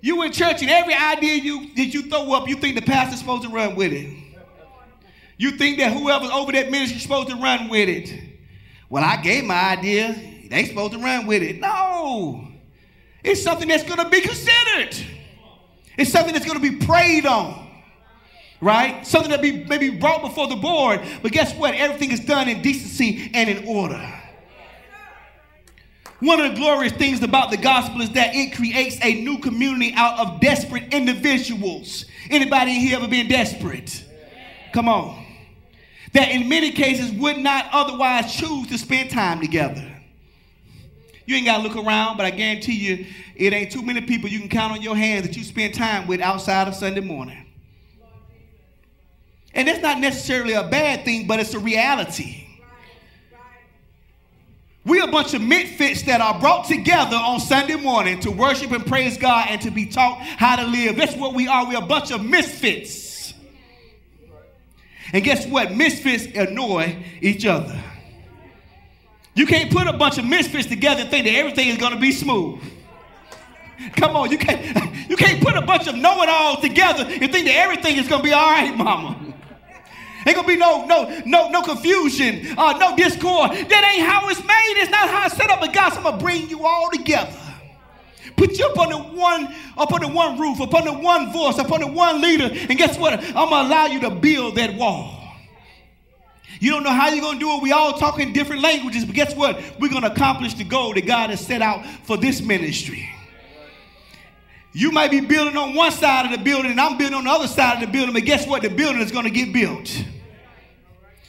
[0.00, 3.20] You in church and every idea you that you throw up, you think the pastor's
[3.20, 4.08] supposed to run with it.
[5.38, 8.12] You think that whoever's over that ministry is supposed to run with it.
[8.88, 10.31] Well, I gave my idea.
[10.52, 11.60] They supposed to run with it.
[11.60, 12.46] No.
[13.24, 14.94] It's something that's going to be considered.
[15.96, 17.70] It's something that's going to be prayed on.
[18.60, 19.06] Right?
[19.06, 21.00] Something that be maybe brought before the board.
[21.22, 21.74] But guess what?
[21.74, 24.00] Everything is done in decency and in order.
[26.20, 29.94] One of the glorious things about the gospel is that it creates a new community
[29.96, 32.04] out of desperate individuals.
[32.28, 34.04] Anybody here ever been desperate?
[34.74, 35.24] Come on.
[36.12, 39.91] That in many cases would not otherwise choose to spend time together.
[41.26, 43.06] You ain't got to look around, but I guarantee you,
[43.36, 46.06] it ain't too many people you can count on your hands that you spend time
[46.06, 47.46] with outside of Sunday morning.
[49.54, 52.46] And it's not necessarily a bad thing, but it's a reality.
[54.84, 58.84] We're a bunch of misfits that are brought together on Sunday morning to worship and
[58.84, 60.96] praise God and to be taught how to live.
[60.96, 61.68] That's what we are.
[61.68, 63.32] We're a bunch of misfits.
[65.12, 65.72] And guess what?
[65.72, 67.80] Misfits annoy each other.
[69.34, 72.00] You can't put a bunch of misfits together and think that everything is going to
[72.00, 72.60] be smooth.
[73.96, 74.60] Come on, you can't,
[75.10, 78.24] you can't put a bunch of know-it-alls together and think that everything is going to
[78.24, 79.32] be all right, mama.
[80.24, 83.50] Ain't gonna be no no no no confusion, uh, no discord.
[83.50, 84.74] That ain't how it's made.
[84.80, 85.60] It's not how it's set up.
[85.60, 87.36] But God, I'm gonna bring you all together.
[88.36, 91.88] Put you up under one, up under one roof, up under one voice, up under
[91.88, 92.50] one leader.
[92.52, 93.14] And guess what?
[93.14, 95.21] I'm gonna allow you to build that wall.
[96.62, 97.60] You don't know how you're going to do it.
[97.60, 99.60] We all talk in different languages, but guess what?
[99.80, 103.10] We're going to accomplish the goal that God has set out for this ministry.
[104.72, 107.30] You might be building on one side of the building, and I'm building on the
[107.30, 108.62] other side of the building, but guess what?
[108.62, 110.04] The building is going to get built.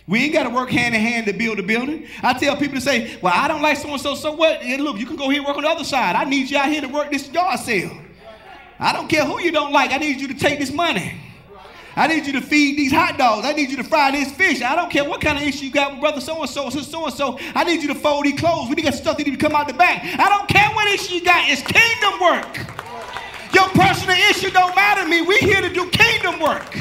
[0.06, 2.06] We ain't got to work hand in hand to build a building.
[2.22, 4.62] I tell people to say, Well, I don't like so and so, so what?
[4.62, 6.15] And look, you can go here work on the other side.
[6.15, 7.98] I need you out here to work this yard sale.
[8.78, 11.19] I don't care who you don't like, I need you to take this money.
[11.96, 13.46] I need you to feed these hot dogs.
[13.46, 14.62] I need you to fry this fish.
[14.62, 17.06] I don't care what kind of issue you got with brother so and so, so
[17.06, 17.40] and so.
[17.54, 18.70] I need you to fold these clothes.
[18.70, 20.04] We got stuff that need to come out the back.
[20.04, 21.48] I don't care what issue you got.
[21.50, 22.58] It's kingdom work.
[23.54, 25.22] Your personal issue don't matter to me.
[25.22, 26.76] We here to do kingdom work.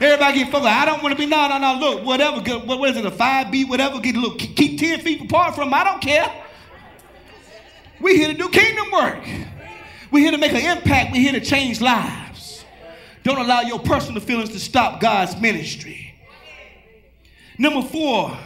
[0.00, 0.70] Everybody get focused.
[0.70, 1.78] I don't want to be no, no, no.
[1.80, 2.40] Look, whatever.
[2.40, 2.68] Good.
[2.68, 3.06] What, what is it?
[3.06, 3.98] A five B, whatever.
[3.98, 5.70] Get look, keep ten feet apart from.
[5.70, 5.74] Them.
[5.74, 6.30] I don't care.
[8.00, 9.24] We here to do kingdom work.
[10.10, 11.12] We here to make an impact.
[11.12, 12.25] We here to change lives.
[13.26, 16.14] Don't allow your personal feelings to stop God's ministry.
[17.58, 18.38] Number four,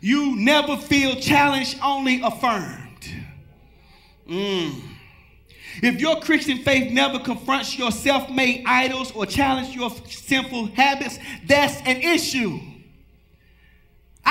[0.00, 3.06] you never feel challenged, only affirmed.
[4.28, 4.80] Mm.
[5.80, 11.20] If your Christian faith never confronts your self made idols or challenges your sinful habits,
[11.46, 12.58] that's an issue.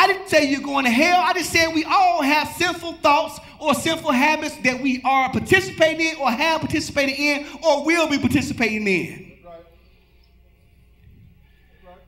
[0.02, 1.22] I didn't say you're going to hell.
[1.22, 6.08] I just said we all have sinful thoughts or sinful habits that we are participating
[6.08, 9.32] in or have participated in or will be participating in.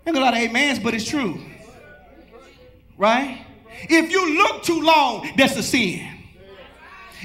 [0.08, 1.39] Ain't a lot of amens, but it's true.
[2.97, 3.45] Right?
[3.84, 6.10] If you look too long, that's a sin.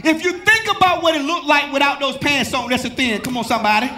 [0.04, 3.22] If you think about what it looked like without those pants on, that's a sin.
[3.22, 3.90] Come on, somebody.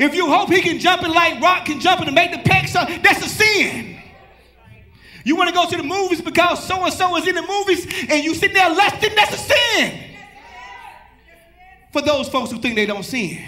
[0.00, 2.38] If you hope he can jump in like rock can jump in and make the
[2.38, 3.98] pecs up, that's a sin.
[5.24, 7.86] You want to go to the movies because so and so is in the movies
[8.08, 10.02] and you sitting there lusting, that's a sin.
[11.92, 13.44] For those folks who think they don't sin.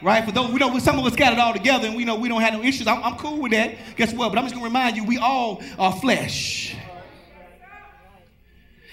[0.00, 0.24] Right?
[0.24, 2.28] For those, we know some of us got it all together and we know we
[2.28, 2.86] don't have no issues.
[2.86, 3.74] I'm, I'm cool with that.
[3.96, 4.28] Guess what?
[4.28, 6.76] But I'm just going to remind you, we all are flesh.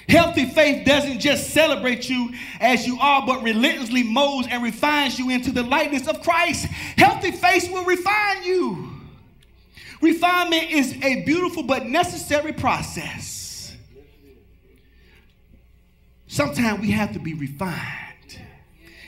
[0.08, 5.30] Healthy faith doesn't just celebrate you as you are, but relentlessly molds and refines you
[5.32, 6.66] into the likeness of Christ.
[6.66, 8.92] Healthy faith will refine you.
[10.02, 13.76] Refinement is a beautiful but necessary process.
[16.28, 18.40] Sometimes we have to be refined.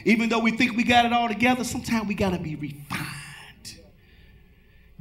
[0.06, 3.17] Even though we think we got it all together, sometimes we got to be refined.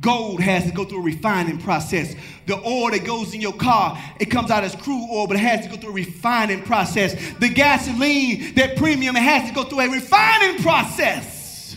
[0.01, 2.15] Gold has to go through a refining process.
[2.47, 5.41] The oil that goes in your car, it comes out as crude oil, but it
[5.41, 7.15] has to go through a refining process.
[7.39, 11.77] The gasoline, that premium, it has to go through a refining process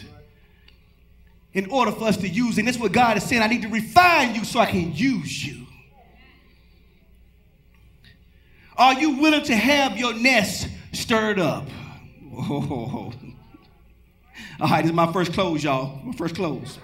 [1.54, 2.58] in order for us to use.
[2.58, 3.42] And that's what God is saying.
[3.42, 5.66] I need to refine you so I can use you.
[8.78, 11.68] Are you willing to have your nest stirred up?
[12.34, 13.14] Oh.
[14.62, 16.02] All right, this is my first close, y'all.
[16.04, 16.80] My first close.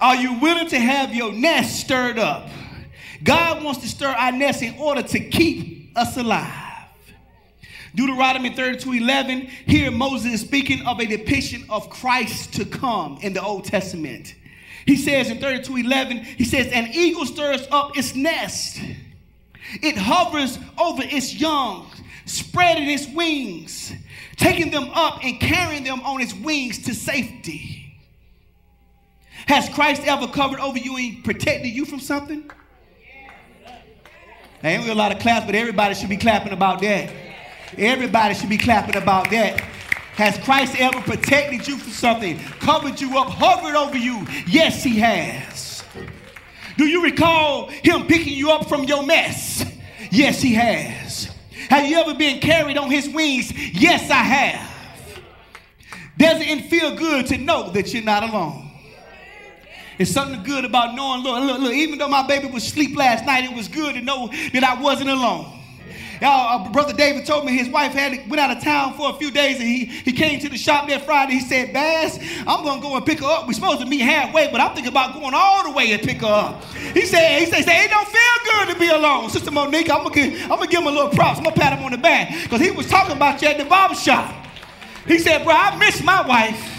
[0.00, 2.48] Are you willing to have your nest stirred up?
[3.22, 6.70] God wants to stir our nest in order to keep us alive.
[7.94, 13.32] Deuteronomy 32 11, here Moses is speaking of a depiction of Christ to come in
[13.32, 14.34] the Old Testament.
[14.86, 18.80] He says in 32 11, he says, An eagle stirs up its nest,
[19.82, 21.90] it hovers over its young,
[22.24, 23.92] spreading its wings,
[24.36, 27.79] taking them up and carrying them on its wings to safety.
[29.50, 32.48] Has Christ ever covered over you and protected you from something?
[34.62, 37.10] Ain't a lot of claps, but everybody should be clapping about that.
[37.76, 39.58] Everybody should be clapping about that.
[40.14, 44.24] Has Christ ever protected you from something, covered you up, hovered over you?
[44.46, 45.82] Yes, he has.
[46.76, 49.64] Do you recall him picking you up from your mess?
[50.12, 51.34] Yes, he has.
[51.70, 53.50] Have you ever been carried on his wings?
[53.74, 55.24] Yes, I have.
[56.18, 58.69] Doesn't it feel good to know that you're not alone?
[60.00, 63.26] It's something good about knowing, look, look, look, even though my baby was asleep last
[63.26, 65.58] night, it was good to know that I wasn't alone.
[66.22, 69.12] Y'all, uh, Brother David told me his wife had went out of town for a
[69.18, 71.34] few days and he, he came to the shop that Friday.
[71.34, 73.46] He said, Bass, I'm to go and pick her up.
[73.46, 76.22] We're supposed to meet halfway, but I'm thinking about going all the way and pick
[76.22, 76.64] her up.
[76.64, 79.28] He said, he said, he said it don't feel good to be alone.
[79.28, 81.40] Sister Monique, I'm to I'm gonna give him a little props.
[81.40, 83.66] I'm to pat him on the back because he was talking about you at the
[83.66, 84.34] barber shop.
[85.06, 86.78] He said, bro, I miss my wife.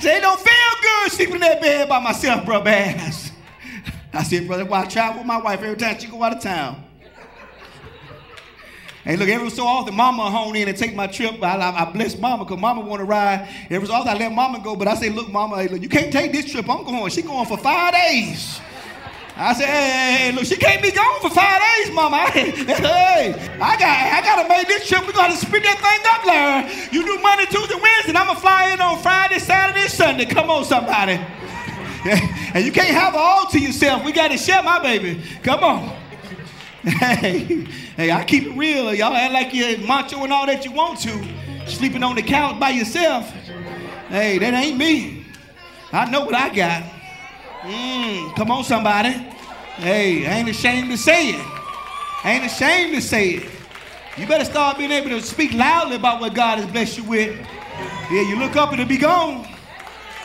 [0.00, 3.32] Say, it don't feel good sleeping in that bed by myself, bro, Bass.
[4.12, 6.42] I said, brother, why I travel with my wife every time she go out of
[6.42, 6.84] town.
[9.04, 11.42] Hey, look, every so often, mama hone in and take my trip.
[11.42, 13.48] I, I, I bless mama because mama want to ride.
[13.70, 16.32] Every so often, I let mama go, but I say, look, mama, you can't take
[16.32, 16.68] this trip.
[16.68, 17.10] I'm going.
[17.10, 18.60] She going for five days.
[19.40, 22.16] I said, hey, hey, look, she can't be gone for five days, mama.
[22.32, 25.06] hey, I got, I gotta make this trip.
[25.06, 26.88] We gotta split that thing up, Larry.
[26.90, 30.24] You do Monday, Tuesday, Wednesday, and I'ma fly in on Friday, Saturday, Sunday.
[30.24, 31.12] Come on, somebody.
[32.52, 34.04] and you can't have all to yourself.
[34.04, 35.22] We gotta share my baby.
[35.44, 35.96] Come on.
[36.82, 37.66] Hey,
[37.96, 38.94] hey, I keep it real.
[38.94, 41.24] Y'all act like you're macho and all that you want to.
[41.66, 43.28] Sleeping on the couch by yourself.
[44.08, 45.26] Hey, that ain't me.
[45.92, 46.97] I know what I got.
[47.62, 49.10] Mm, come on, somebody.
[49.76, 51.46] Hey, I ain't ashamed to say it.
[52.24, 53.50] Ain't ashamed to say it.
[54.16, 57.36] You better start being able to speak loudly about what God has blessed you with.
[58.10, 59.46] Yeah, you look up and it'll be gone.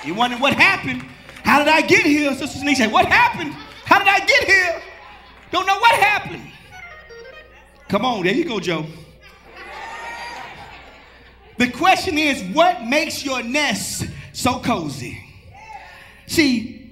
[0.04, 1.04] You wonder what happened.
[1.44, 2.34] How did I get here?
[2.34, 3.54] Sister Sneak said, What happened?
[3.86, 4.82] How did I get here?
[5.52, 6.52] Don't know what happened.
[7.88, 8.86] Come on, there you go, Joe.
[11.58, 15.24] The question is, what makes your nest so cozy?
[16.26, 16.83] See,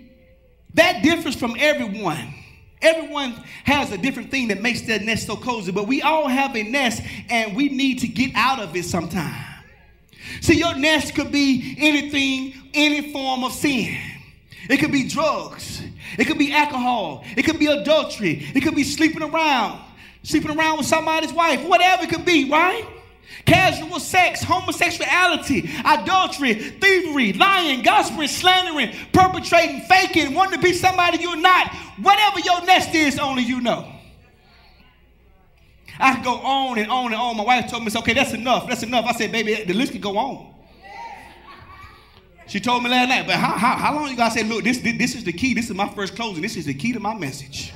[0.74, 2.34] that differs from everyone.
[2.82, 3.32] Everyone
[3.63, 6.63] has a different thing that makes their nest so cozy, but we all have a
[6.63, 9.45] nest and we need to get out of it sometime.
[10.41, 13.97] See, your nest could be anything, any form of sin.
[14.69, 15.84] It could be drugs.
[16.17, 17.24] It could be alcohol.
[17.38, 18.47] It could be adultery.
[18.55, 19.80] It could be sleeping around,
[20.24, 22.86] sleeping around with somebody's wife, whatever it could be, right?
[23.46, 31.36] Casual sex, homosexuality, adultery, thievery, lying, gossiping, slandering, perpetrating, faking, wanting to be somebody you're
[31.38, 31.74] not.
[32.02, 33.92] Whatever your nest is, only you know.
[36.00, 37.38] I could go on and on and on.
[37.38, 38.68] My wife told me, okay, that's enough.
[38.68, 39.06] That's enough.
[39.06, 40.48] I said, baby, the list can go on.
[42.48, 44.80] She told me last night, but how, how, how long you gotta say, look, this,
[44.80, 45.54] this, this is the key.
[45.54, 46.42] This is my first closing.
[46.42, 47.72] This is the key to my message.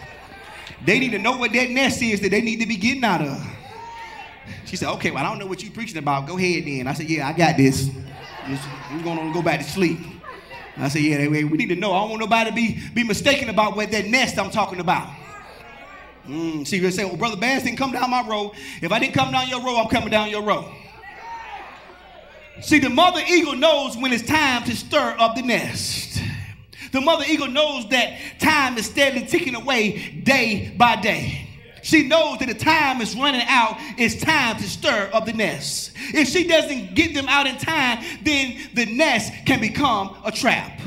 [0.84, 3.22] They need to know what that nest is that they need to be getting out
[3.22, 3.55] of.
[4.66, 6.28] She said, okay, well, I don't know what you're preaching about.
[6.28, 6.88] Go ahead then.
[6.88, 7.90] I said, yeah, I got this.
[8.92, 10.00] We're going to go back to sleep.
[10.78, 11.94] I said, yeah, we need to know.
[11.94, 15.10] I don't want nobody to be, be mistaken about what that nest I'm talking about.
[16.28, 18.54] Mm, see, you say, well, Brother Bass didn't come down my road.
[18.82, 20.66] If I didn't come down your road, I'm coming down your road.
[22.62, 26.22] See, the mother eagle knows when it's time to stir up the nest.
[26.92, 31.45] The mother eagle knows that time is steadily ticking away day by day.
[31.86, 33.78] She knows that the time is running out.
[33.96, 35.92] It's time to stir up the nest.
[36.16, 40.82] If she doesn't get them out in time, then the nest can become a trap.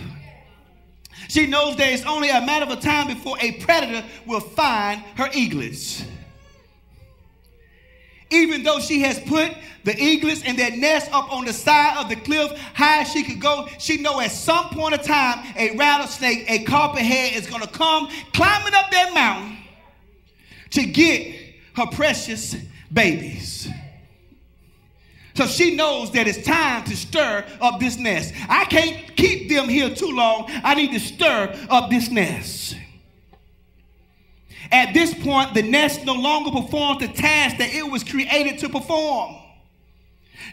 [1.28, 5.28] She knows that it's only a matter of time before a predator will find her
[5.32, 6.04] eaglets.
[8.30, 12.08] Even though she has put the eaglets and their nest up on the side of
[12.08, 15.76] the cliff, high as she could go, she know at some point of time a
[15.76, 19.57] rattlesnake, a copperhead is going to come climbing up that mountain
[20.70, 21.34] to get
[21.76, 22.56] her precious
[22.92, 23.68] babies.
[25.34, 28.34] So she knows that it's time to stir up this nest.
[28.48, 30.46] I can't keep them here too long.
[30.64, 32.76] I need to stir up this nest.
[34.72, 38.68] At this point, the nest no longer performs the task that it was created to
[38.68, 39.36] perform.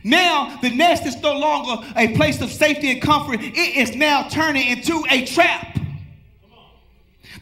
[0.03, 4.27] Now, the nest is no longer a place of safety and comfort, it is now
[4.29, 5.79] turning into a trap.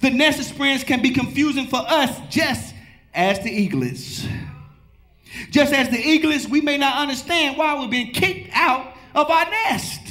[0.03, 2.75] The nest experience can be confusing for us just
[3.13, 4.27] as the eaglets.
[5.49, 9.49] Just as the eaglets, we may not understand why we're being kicked out of our
[9.49, 10.01] nest.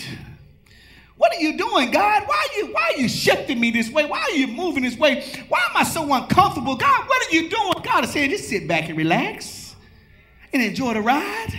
[1.18, 2.22] What are you doing, God?
[2.26, 4.06] Why are you why are you shifting me this way?
[4.06, 5.26] Why are you moving this way?
[5.50, 6.74] Why am I so uncomfortable?
[6.74, 7.74] God, what are you doing?
[7.84, 9.76] God is saying, just sit back and relax
[10.54, 11.52] and enjoy the ride.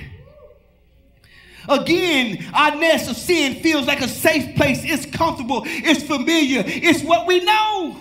[1.70, 4.82] Again, our nest of sin feels like a safe place.
[4.84, 7.96] It's comfortable, it's familiar, it's what we know.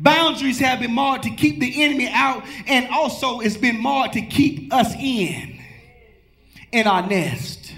[0.00, 4.22] Boundaries have been marked to keep the enemy out, and also it's been marked to
[4.22, 5.60] keep us in,
[6.72, 7.74] in our nest.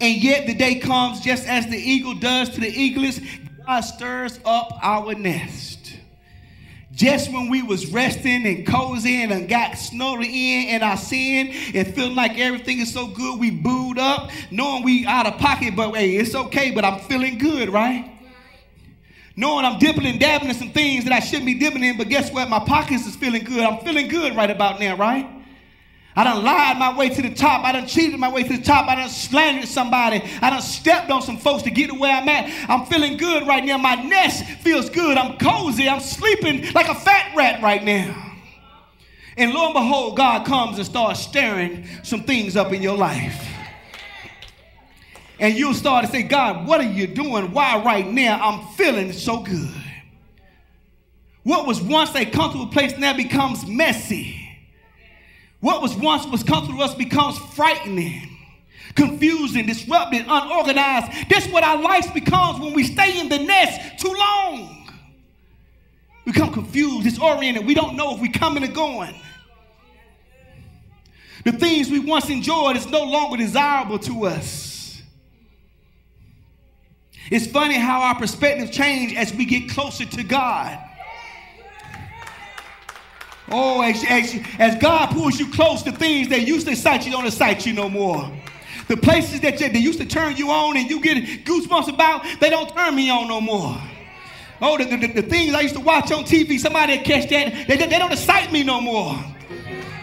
[0.00, 3.20] And yet the day comes just as the eagle does to the eaglets,
[3.66, 5.96] God stirs up our nest.
[6.92, 11.94] Just when we was resting and cozy and got snuggled in in our sin and
[11.94, 15.92] feeling like everything is so good, we booed up, knowing we out of pocket, but
[15.92, 18.13] hey, it's okay, but I'm feeling good, right?
[19.36, 22.08] Knowing I'm dipping and dabbing in some things that I shouldn't be dipping in, but
[22.08, 22.48] guess what?
[22.48, 23.60] My pockets is feeling good.
[23.60, 25.28] I'm feeling good right about now, right?
[26.16, 27.64] I done lied my way to the top.
[27.64, 28.88] I done cheated my way to the top.
[28.88, 30.22] I done slandered somebody.
[30.40, 32.70] I done stepped on some folks to get to where I'm at.
[32.70, 33.78] I'm feeling good right now.
[33.78, 35.18] My nest feels good.
[35.18, 35.88] I'm cozy.
[35.88, 38.32] I'm sleeping like a fat rat right now.
[39.36, 43.53] And lo and behold, God comes and starts stirring some things up in your life.
[45.44, 47.52] And you'll start to say, God, what are you doing?
[47.52, 49.68] Why right now I'm feeling so good?
[51.42, 54.40] What was once a comfortable place now becomes messy.
[55.60, 58.38] What was once was comfortable to us becomes frightening,
[58.94, 61.12] confusing, disrupted, unorganized.
[61.28, 64.88] That's what our life becomes when we stay in the nest too long.
[66.24, 67.66] We become confused, disoriented.
[67.66, 69.14] We don't know if we're coming or going.
[71.44, 74.74] The things we once enjoyed is no longer desirable to us.
[77.30, 80.78] It's funny how our perspective change as we get closer to God.
[83.50, 87.12] Oh, as, as, as God pulls you close to things that used to excite you
[87.12, 88.30] don't excite you no more.
[88.88, 92.24] The places that you, they used to turn you on and you get goosebumps about,
[92.40, 93.76] they don't turn me on no more.
[94.60, 97.76] Oh, the, the, the things I used to watch on TV, somebody catch that, they,
[97.76, 99.14] they don't excite me no more.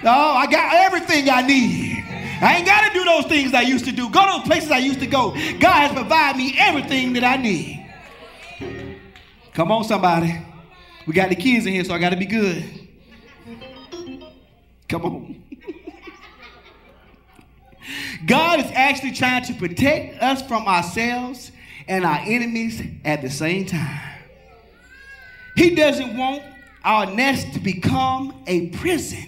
[0.03, 2.00] Oh, I got everything I need.
[2.41, 4.09] I ain't got to do those things I used to do.
[4.09, 5.31] Go to those places I used to go.
[5.59, 7.77] God has provided me everything that I need.
[9.53, 10.37] Come on, somebody.
[11.05, 12.63] We got the kids in here, so I got to be good.
[14.87, 15.43] Come on.
[18.25, 21.51] God is actually trying to protect us from ourselves
[21.87, 24.19] and our enemies at the same time.
[25.55, 26.43] He doesn't want
[26.83, 29.25] our nest to become a prison.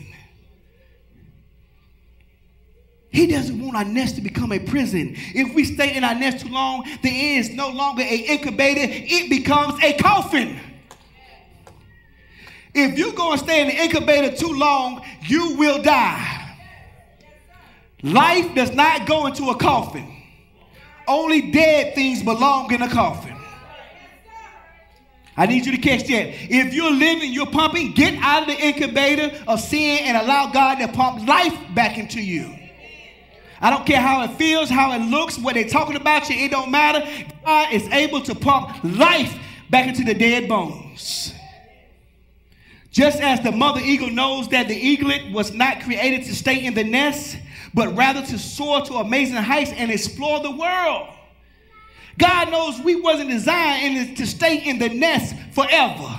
[3.14, 5.14] He doesn't want our nest to become a prison.
[5.36, 8.82] If we stay in our nest too long, the end is no longer an incubator,
[8.84, 10.60] it becomes a coffin.
[12.74, 16.58] If you're going to stay in the incubator too long, you will die.
[18.02, 20.12] Life does not go into a coffin.
[21.08, 23.38] Only dead things belong in a coffin.
[25.38, 26.30] I need you to catch that.
[26.52, 30.80] If you're living, you're pumping, get out of the incubator of sin and allow God
[30.80, 32.63] to pump life back into you.
[33.64, 36.52] I don't care how it feels, how it looks, what they're talking about you, it
[36.52, 37.08] don't matter.
[37.46, 39.40] God is able to pump life
[39.70, 41.34] back into the dead bones.
[42.92, 46.74] Just as the mother eagle knows that the eaglet was not created to stay in
[46.74, 47.38] the nest,
[47.74, 51.08] but rather to soar to amazing heights and explore the world.
[52.18, 56.14] God knows we wasn't designed to stay in the nest forever.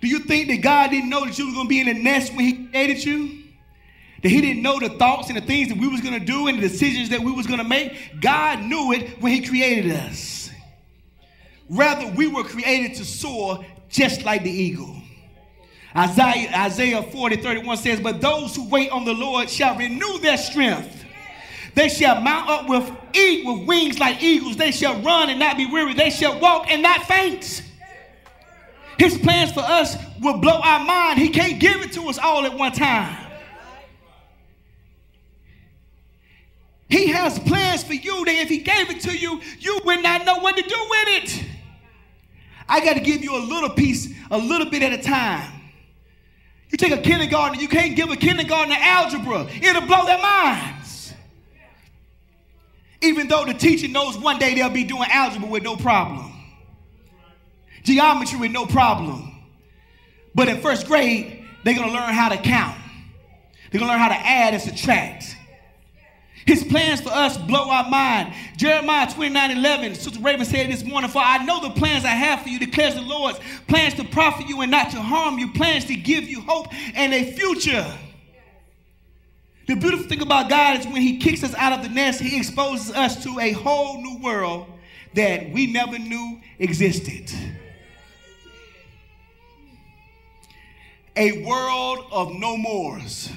[0.00, 2.00] Do you think that God didn't know that you were going to be in the
[2.00, 3.41] nest when he created you?
[4.22, 6.46] That he didn't know the thoughts and the things that we was going to do
[6.46, 8.20] and the decisions that we was going to make?
[8.20, 10.50] God knew it when he created us.
[11.68, 14.96] Rather, we were created to soar just like the eagle.
[15.94, 20.38] Isaiah, Isaiah 40, 31 says, But those who wait on the Lord shall renew their
[20.38, 21.04] strength.
[21.74, 24.56] They shall mount up with, eat with wings like eagles.
[24.56, 25.94] They shall run and not be weary.
[25.94, 27.62] They shall walk and not faint.
[28.98, 31.18] His plans for us will blow our mind.
[31.18, 33.21] He can't give it to us all at one time.
[36.92, 40.26] He has plans for you that if he gave it to you, you would not
[40.26, 41.44] know what to do with it.
[42.68, 45.50] I got to give you a little piece, a little bit at a time.
[46.68, 51.14] You take a kindergarten, you can't give a kindergarten algebra, it'll blow their minds.
[53.00, 56.30] Even though the teacher knows one day they'll be doing algebra with no problem,
[57.84, 59.34] geometry with no problem.
[60.34, 62.76] But in first grade, they're gonna learn how to count,
[63.70, 65.31] they're gonna learn how to add and subtract.
[66.46, 68.34] His plans for us blow our mind.
[68.56, 72.42] Jeremiah 29 11, Sister Raven said this morning, For I know the plans I have
[72.42, 73.36] for you, declares the Lord.
[73.68, 77.14] Plans to profit you and not to harm you, plans to give you hope and
[77.14, 77.86] a future.
[79.68, 82.36] The beautiful thing about God is when He kicks us out of the nest, He
[82.36, 84.66] exposes us to a whole new world
[85.14, 87.30] that we never knew existed.
[91.14, 93.30] A world of no mores.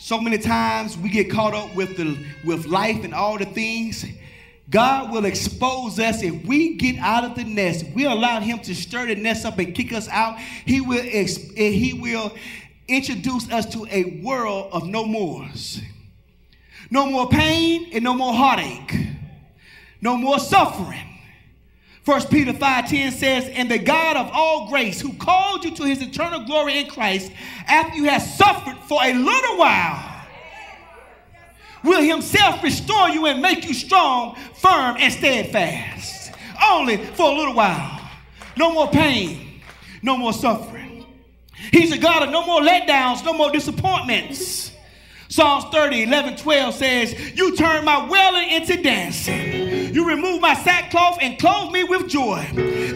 [0.00, 4.04] So many times we get caught up with the with life and all the things
[4.70, 7.84] God will expose us if we get out of the nest.
[7.92, 10.38] We allow Him to stir the nest up and kick us out.
[10.38, 12.32] He will, ex- he will
[12.86, 15.82] introduce us to a world of no mores.
[16.90, 18.94] No more pain and no more heartache.
[20.00, 21.09] No more suffering.
[22.04, 26.00] 1 Peter 5:10 says, And the God of all grace, who called you to his
[26.00, 27.30] eternal glory in Christ,
[27.66, 30.26] after you have suffered for a little while,
[31.84, 36.32] will himself restore you and make you strong, firm, and steadfast.
[36.70, 38.00] Only for a little while.
[38.56, 39.62] No more pain,
[40.02, 41.06] no more suffering.
[41.72, 44.72] He's a God of no more letdowns, no more disappointments.
[45.28, 49.69] Psalms 30, 11, 12 says, You turn my wailing into dancing.
[49.92, 52.46] You remove my sackcloth and clothe me with joy,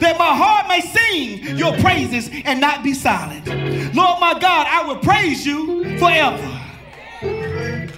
[0.01, 3.47] that my heart may sing your praises and not be silent.
[3.95, 6.61] Lord my God, I will praise you forever.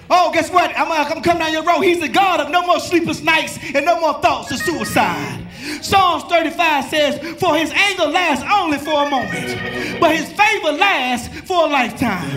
[0.09, 0.71] Oh, guess what?
[0.77, 1.81] I'm, I'm coming down your road.
[1.81, 5.47] He's the God of no more sleepless nights and no more thoughts of suicide.
[5.83, 11.41] Psalms 35 says, For his anger lasts only for a moment, but his favor lasts
[11.41, 12.31] for a lifetime.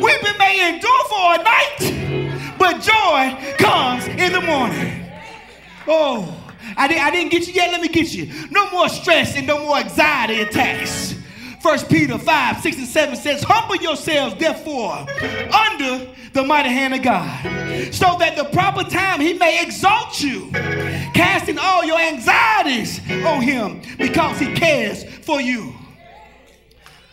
[0.00, 5.05] Weeping may endure for a night, but joy comes in the morning.
[5.88, 7.70] Oh, I, did, I didn't get you yet.
[7.70, 8.30] Let me get you.
[8.50, 11.14] No more stress and no more anxiety attacks.
[11.62, 15.06] First Peter 5, 6, and 7 says, Humble yourselves, therefore,
[15.52, 20.50] under the mighty hand of God, so that the proper time he may exalt you,
[21.14, 25.74] casting all your anxieties on him because he cares for you.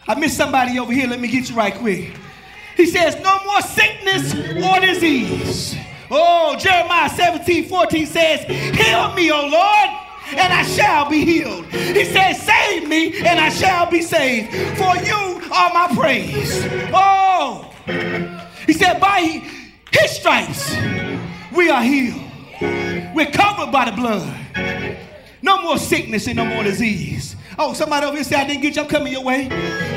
[0.07, 1.07] I missed somebody over here.
[1.07, 2.11] Let me get you right quick.
[2.75, 5.75] He says, No more sickness or disease.
[6.15, 10.03] Oh, Jeremiah 17, 14 says, Heal me, O Lord
[10.37, 11.65] and I shall be healed.
[11.65, 14.51] He says, Save me, and I shall be saved.
[14.77, 16.65] For you are my praise.
[16.93, 17.71] Oh,
[18.65, 19.41] he said, By
[19.91, 20.75] his stripes
[21.55, 22.21] we are healed.
[23.15, 24.39] We're covered by the blood.
[25.41, 27.35] No more sickness and no more disease.
[27.57, 28.81] Oh, somebody over here said I didn't get you.
[28.81, 29.47] I'm coming your way.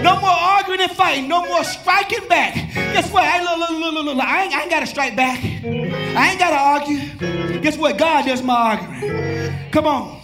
[0.02, 1.28] No more arguing and fighting.
[1.28, 2.54] No more striking back.
[2.74, 3.24] Guess what?
[3.24, 5.42] I, look, look, look, look, I ain't, I ain't got to strike back.
[5.42, 7.60] I ain't got to argue.
[7.60, 7.98] Guess what?
[7.98, 9.70] God does my arguing.
[9.70, 10.20] Come on.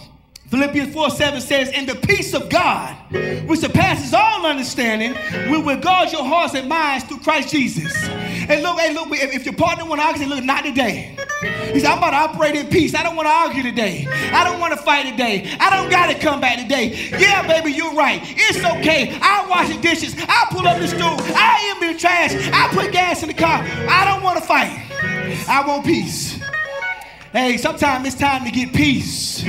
[0.49, 2.95] Philippians 4 7 says, And the peace of God,
[3.47, 5.15] which surpasses all understanding,
[5.49, 7.91] will regard your hearts and minds through Christ Jesus.
[8.49, 11.15] And look, hey, look, if your partner want to argue, look, not today.
[11.73, 12.95] He said, I'm about to operate in peace.
[12.95, 14.07] I don't want to argue today.
[14.31, 15.55] I don't want to fight today.
[15.59, 17.09] I don't got to come back today.
[17.17, 18.21] Yeah, baby, you're right.
[18.23, 19.17] It's okay.
[19.21, 20.15] I'll wash the dishes.
[20.27, 21.17] I'll pull up the stool.
[21.35, 22.31] I'll empty the trash.
[22.53, 23.63] I'll put gas in the car.
[23.63, 24.79] I don't want to fight.
[25.47, 26.41] I want peace.
[27.31, 29.43] Hey, sometimes it's time to get peace.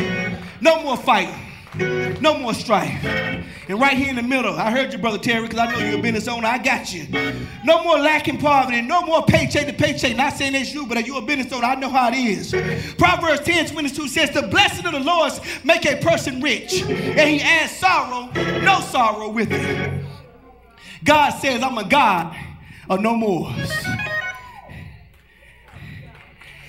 [0.61, 1.34] No more fighting.
[1.77, 3.05] No more strife.
[3.05, 5.99] And right here in the middle, I heard you, Brother Terry, because I know you're
[5.99, 6.47] a business owner.
[6.47, 7.07] I got you.
[7.64, 8.81] No more lacking poverty.
[8.81, 10.16] No more paycheck to paycheck.
[10.16, 11.66] Not saying that's you, but you're a business owner.
[11.66, 12.55] I know how it is.
[12.97, 15.33] Proverbs 10 22 says, The blessing of the Lord
[15.64, 20.05] make a person rich, and he adds sorrow, no sorrow with it.
[21.03, 22.37] God says, I'm a God
[22.89, 23.53] of no more.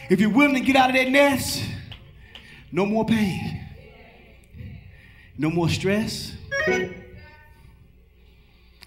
[0.10, 1.64] If you're willing to get out of that nest,
[2.72, 3.65] no more pain.
[5.38, 6.34] No more stress.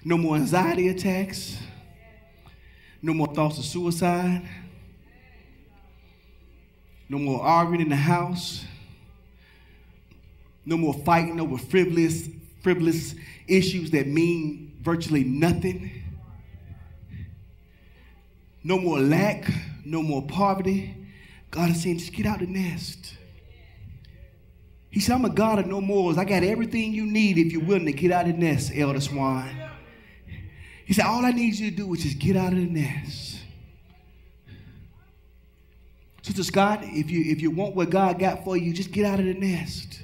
[0.04, 1.58] No more anxiety attacks.
[3.02, 4.48] No more thoughts of suicide.
[7.08, 8.64] No more arguing in the house.
[10.64, 12.28] No more fighting over frivolous,
[12.62, 13.14] frivolous
[13.46, 15.90] issues that mean virtually nothing.
[18.64, 19.50] No more lack.
[19.84, 20.94] No more poverty.
[21.50, 23.14] God is saying, just get out the nest.
[24.90, 26.16] He said, I'm a God of no mores.
[26.16, 29.00] I got everything you need if you're willing to get out of the nest, Elder
[29.00, 29.48] Swan.
[30.86, 33.38] He said, All I need you to do is just get out of the nest.
[36.22, 39.18] Sister Scott, if you if you want what God got for you, just get out
[39.18, 40.02] of the nest.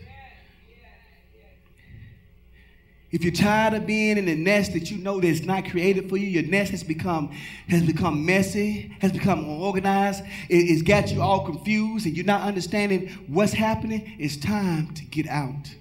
[3.14, 6.16] If you're tired of being in a nest that you know that's not created for
[6.16, 7.30] you, your nest has become
[7.68, 12.42] has become messy, has become unorganized, it, it's got you all confused, and you're not
[12.42, 14.16] understanding what's happening.
[14.18, 15.72] It's time to get out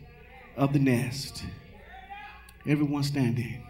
[0.56, 1.44] of the nest.
[2.68, 3.64] Everyone standing.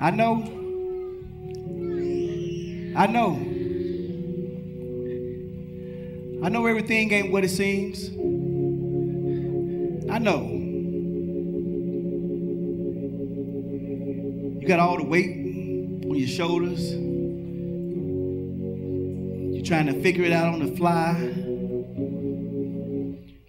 [0.00, 0.42] I know.
[2.96, 3.36] I know.
[6.42, 8.10] I know everything ain't what it seems.
[10.20, 10.42] Know.
[14.60, 15.30] You got all the weight
[16.04, 16.92] on your shoulders.
[19.54, 21.14] You're trying to figure it out on the fly.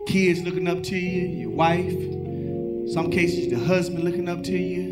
[0.07, 1.91] Kids looking up to you, your wife,
[2.93, 4.91] some cases the husband looking up to you.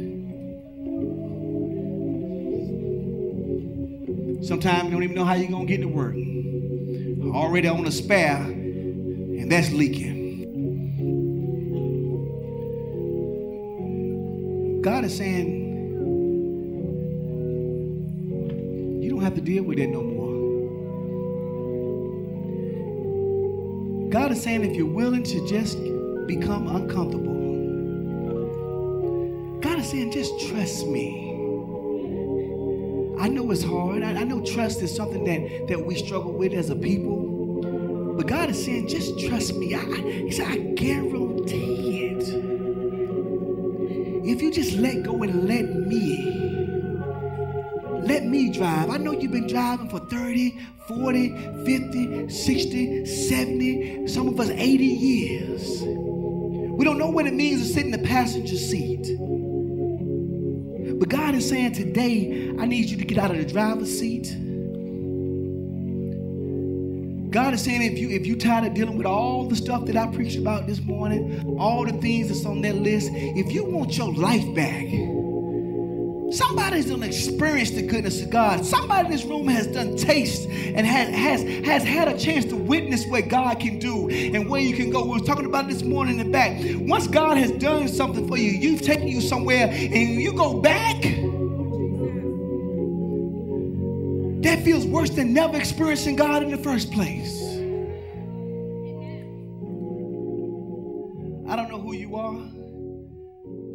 [4.43, 6.15] Sometimes you don't even know how you're going to get to work.
[7.33, 10.18] Already on a spare, and that's leaking.
[14.81, 15.67] God is saying,
[19.03, 20.29] you don't have to deal with it no more.
[24.09, 25.77] God is saying, if you're willing to just
[26.27, 27.35] become uncomfortable,
[29.59, 31.25] God is saying, just trust me.
[33.19, 34.01] I know it's hard.
[34.01, 38.15] I, I know trust is something that, that we struggle with as a people.
[38.15, 39.75] But God is saying, just trust me.
[39.75, 41.88] I, he said, I guarantee.
[44.39, 46.97] If you just let go and let me,
[48.07, 48.89] let me drive.
[48.89, 54.85] I know you've been driving for 30, 40, 50, 60, 70, some of us 80
[54.85, 55.81] years.
[55.81, 59.09] We don't know what it means to sit in the passenger seat.
[60.97, 64.33] But God is saying today, I need you to get out of the driver's seat.
[67.29, 69.95] God is saying if you if you tired of dealing with all the stuff that
[69.95, 73.95] I preached about this morning, all the things that's on that list, if you want
[73.95, 74.85] your life back,
[76.33, 78.65] somebody's done experienced the goodness of God.
[78.65, 82.55] Somebody in this room has done taste and has has has had a chance to
[82.55, 85.03] witness what God can do and where you can go.
[85.03, 86.59] We were talking about this morning in the back.
[86.79, 91.18] Once God has done something for you, you've taken you somewhere and you go back.
[94.89, 97.41] Worse than never experiencing God in the first place.
[101.47, 102.35] I don't know who you are.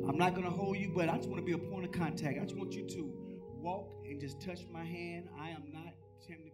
[0.09, 1.93] I'm not going to hold you, but I just want to be a point of
[1.93, 2.39] contact.
[2.41, 3.13] I just want you to
[3.61, 5.29] walk and just touch my hand.
[5.41, 5.95] I am not